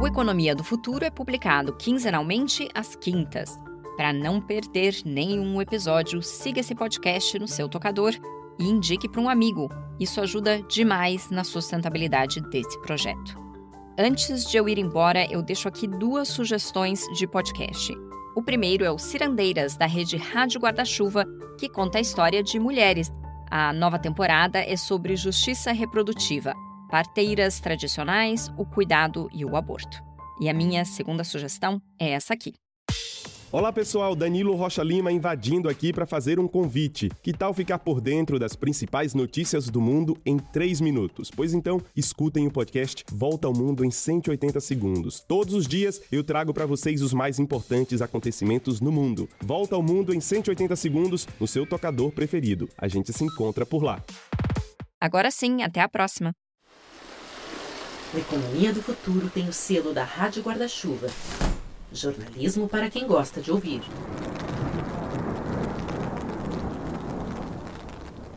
O 0.00 0.06
Economia 0.06 0.54
do 0.54 0.62
Futuro 0.62 1.04
é 1.04 1.10
publicado 1.10 1.72
quinzenalmente 1.74 2.68
às 2.74 2.94
quintas. 2.94 3.58
Para 3.96 4.12
não 4.12 4.40
perder 4.40 4.96
nenhum 5.04 5.60
episódio, 5.62 6.20
siga 6.22 6.60
esse 6.60 6.74
podcast 6.74 7.38
no 7.38 7.46
seu 7.46 7.68
tocador 7.68 8.12
e 8.58 8.68
indique 8.68 9.08
para 9.08 9.20
um 9.20 9.28
amigo. 9.28 9.68
Isso 9.98 10.20
ajuda 10.20 10.62
demais 10.62 11.30
na 11.30 11.44
sustentabilidade 11.44 12.40
desse 12.50 12.80
projeto. 12.80 13.40
Antes 13.98 14.46
de 14.46 14.56
eu 14.56 14.68
ir 14.68 14.78
embora, 14.78 15.30
eu 15.30 15.42
deixo 15.42 15.68
aqui 15.68 15.86
duas 15.86 16.28
sugestões 16.28 17.04
de 17.14 17.26
podcast. 17.26 17.92
O 18.34 18.42
primeiro 18.42 18.84
é 18.84 18.90
o 18.90 18.98
Cirandeiras, 18.98 19.76
da 19.76 19.84
rede 19.84 20.16
Rádio 20.16 20.60
Guarda-Chuva, 20.60 21.26
que 21.58 21.68
conta 21.68 21.98
a 21.98 22.00
história 22.00 22.42
de 22.42 22.58
mulheres. 22.58 23.12
A 23.50 23.72
nova 23.72 23.98
temporada 23.98 24.58
é 24.58 24.76
sobre 24.76 25.14
justiça 25.14 25.72
reprodutiva, 25.72 26.54
parteiras 26.90 27.60
tradicionais, 27.60 28.50
o 28.56 28.64
cuidado 28.64 29.28
e 29.32 29.44
o 29.44 29.56
aborto. 29.56 30.02
E 30.40 30.48
a 30.48 30.54
minha 30.54 30.84
segunda 30.86 31.22
sugestão 31.22 31.80
é 32.00 32.12
essa 32.12 32.32
aqui. 32.32 32.61
Olá 33.52 33.70
pessoal, 33.70 34.16
Danilo 34.16 34.54
Rocha 34.54 34.82
Lima 34.82 35.12
invadindo 35.12 35.68
aqui 35.68 35.92
para 35.92 36.06
fazer 36.06 36.40
um 36.40 36.48
convite. 36.48 37.10
Que 37.22 37.34
tal 37.34 37.52
ficar 37.52 37.80
por 37.80 38.00
dentro 38.00 38.38
das 38.38 38.56
principais 38.56 39.12
notícias 39.12 39.68
do 39.68 39.78
mundo 39.78 40.16
em 40.24 40.38
3 40.38 40.80
minutos? 40.80 41.30
Pois 41.30 41.52
então, 41.52 41.78
escutem 41.94 42.46
o 42.46 42.50
podcast 42.50 43.04
Volta 43.12 43.46
ao 43.46 43.52
Mundo 43.52 43.84
em 43.84 43.90
180 43.90 44.58
segundos. 44.58 45.20
Todos 45.20 45.52
os 45.52 45.68
dias 45.68 46.00
eu 46.10 46.24
trago 46.24 46.54
para 46.54 46.64
vocês 46.64 47.02
os 47.02 47.12
mais 47.12 47.38
importantes 47.38 48.00
acontecimentos 48.00 48.80
no 48.80 48.90
mundo. 48.90 49.28
Volta 49.42 49.76
ao 49.76 49.82
Mundo 49.82 50.14
em 50.14 50.20
180 50.20 50.74
segundos 50.74 51.28
no 51.38 51.46
seu 51.46 51.66
tocador 51.66 52.10
preferido. 52.10 52.70
A 52.78 52.88
gente 52.88 53.12
se 53.12 53.22
encontra 53.22 53.66
por 53.66 53.82
lá. 53.82 54.02
Agora 54.98 55.30
sim, 55.30 55.62
até 55.62 55.82
a 55.82 55.88
próxima. 55.90 56.32
A 58.14 58.18
Economia 58.18 58.72
do 58.72 58.82
Futuro 58.82 59.28
tem 59.28 59.46
o 59.46 59.52
selo 59.52 59.92
da 59.92 60.04
Rádio 60.04 60.42
Guarda-Chuva. 60.42 61.08
Jornalismo 61.92 62.68
para 62.68 62.90
quem 62.90 63.06
gosta 63.06 63.40
de 63.40 63.50
ouvir. 63.50 63.82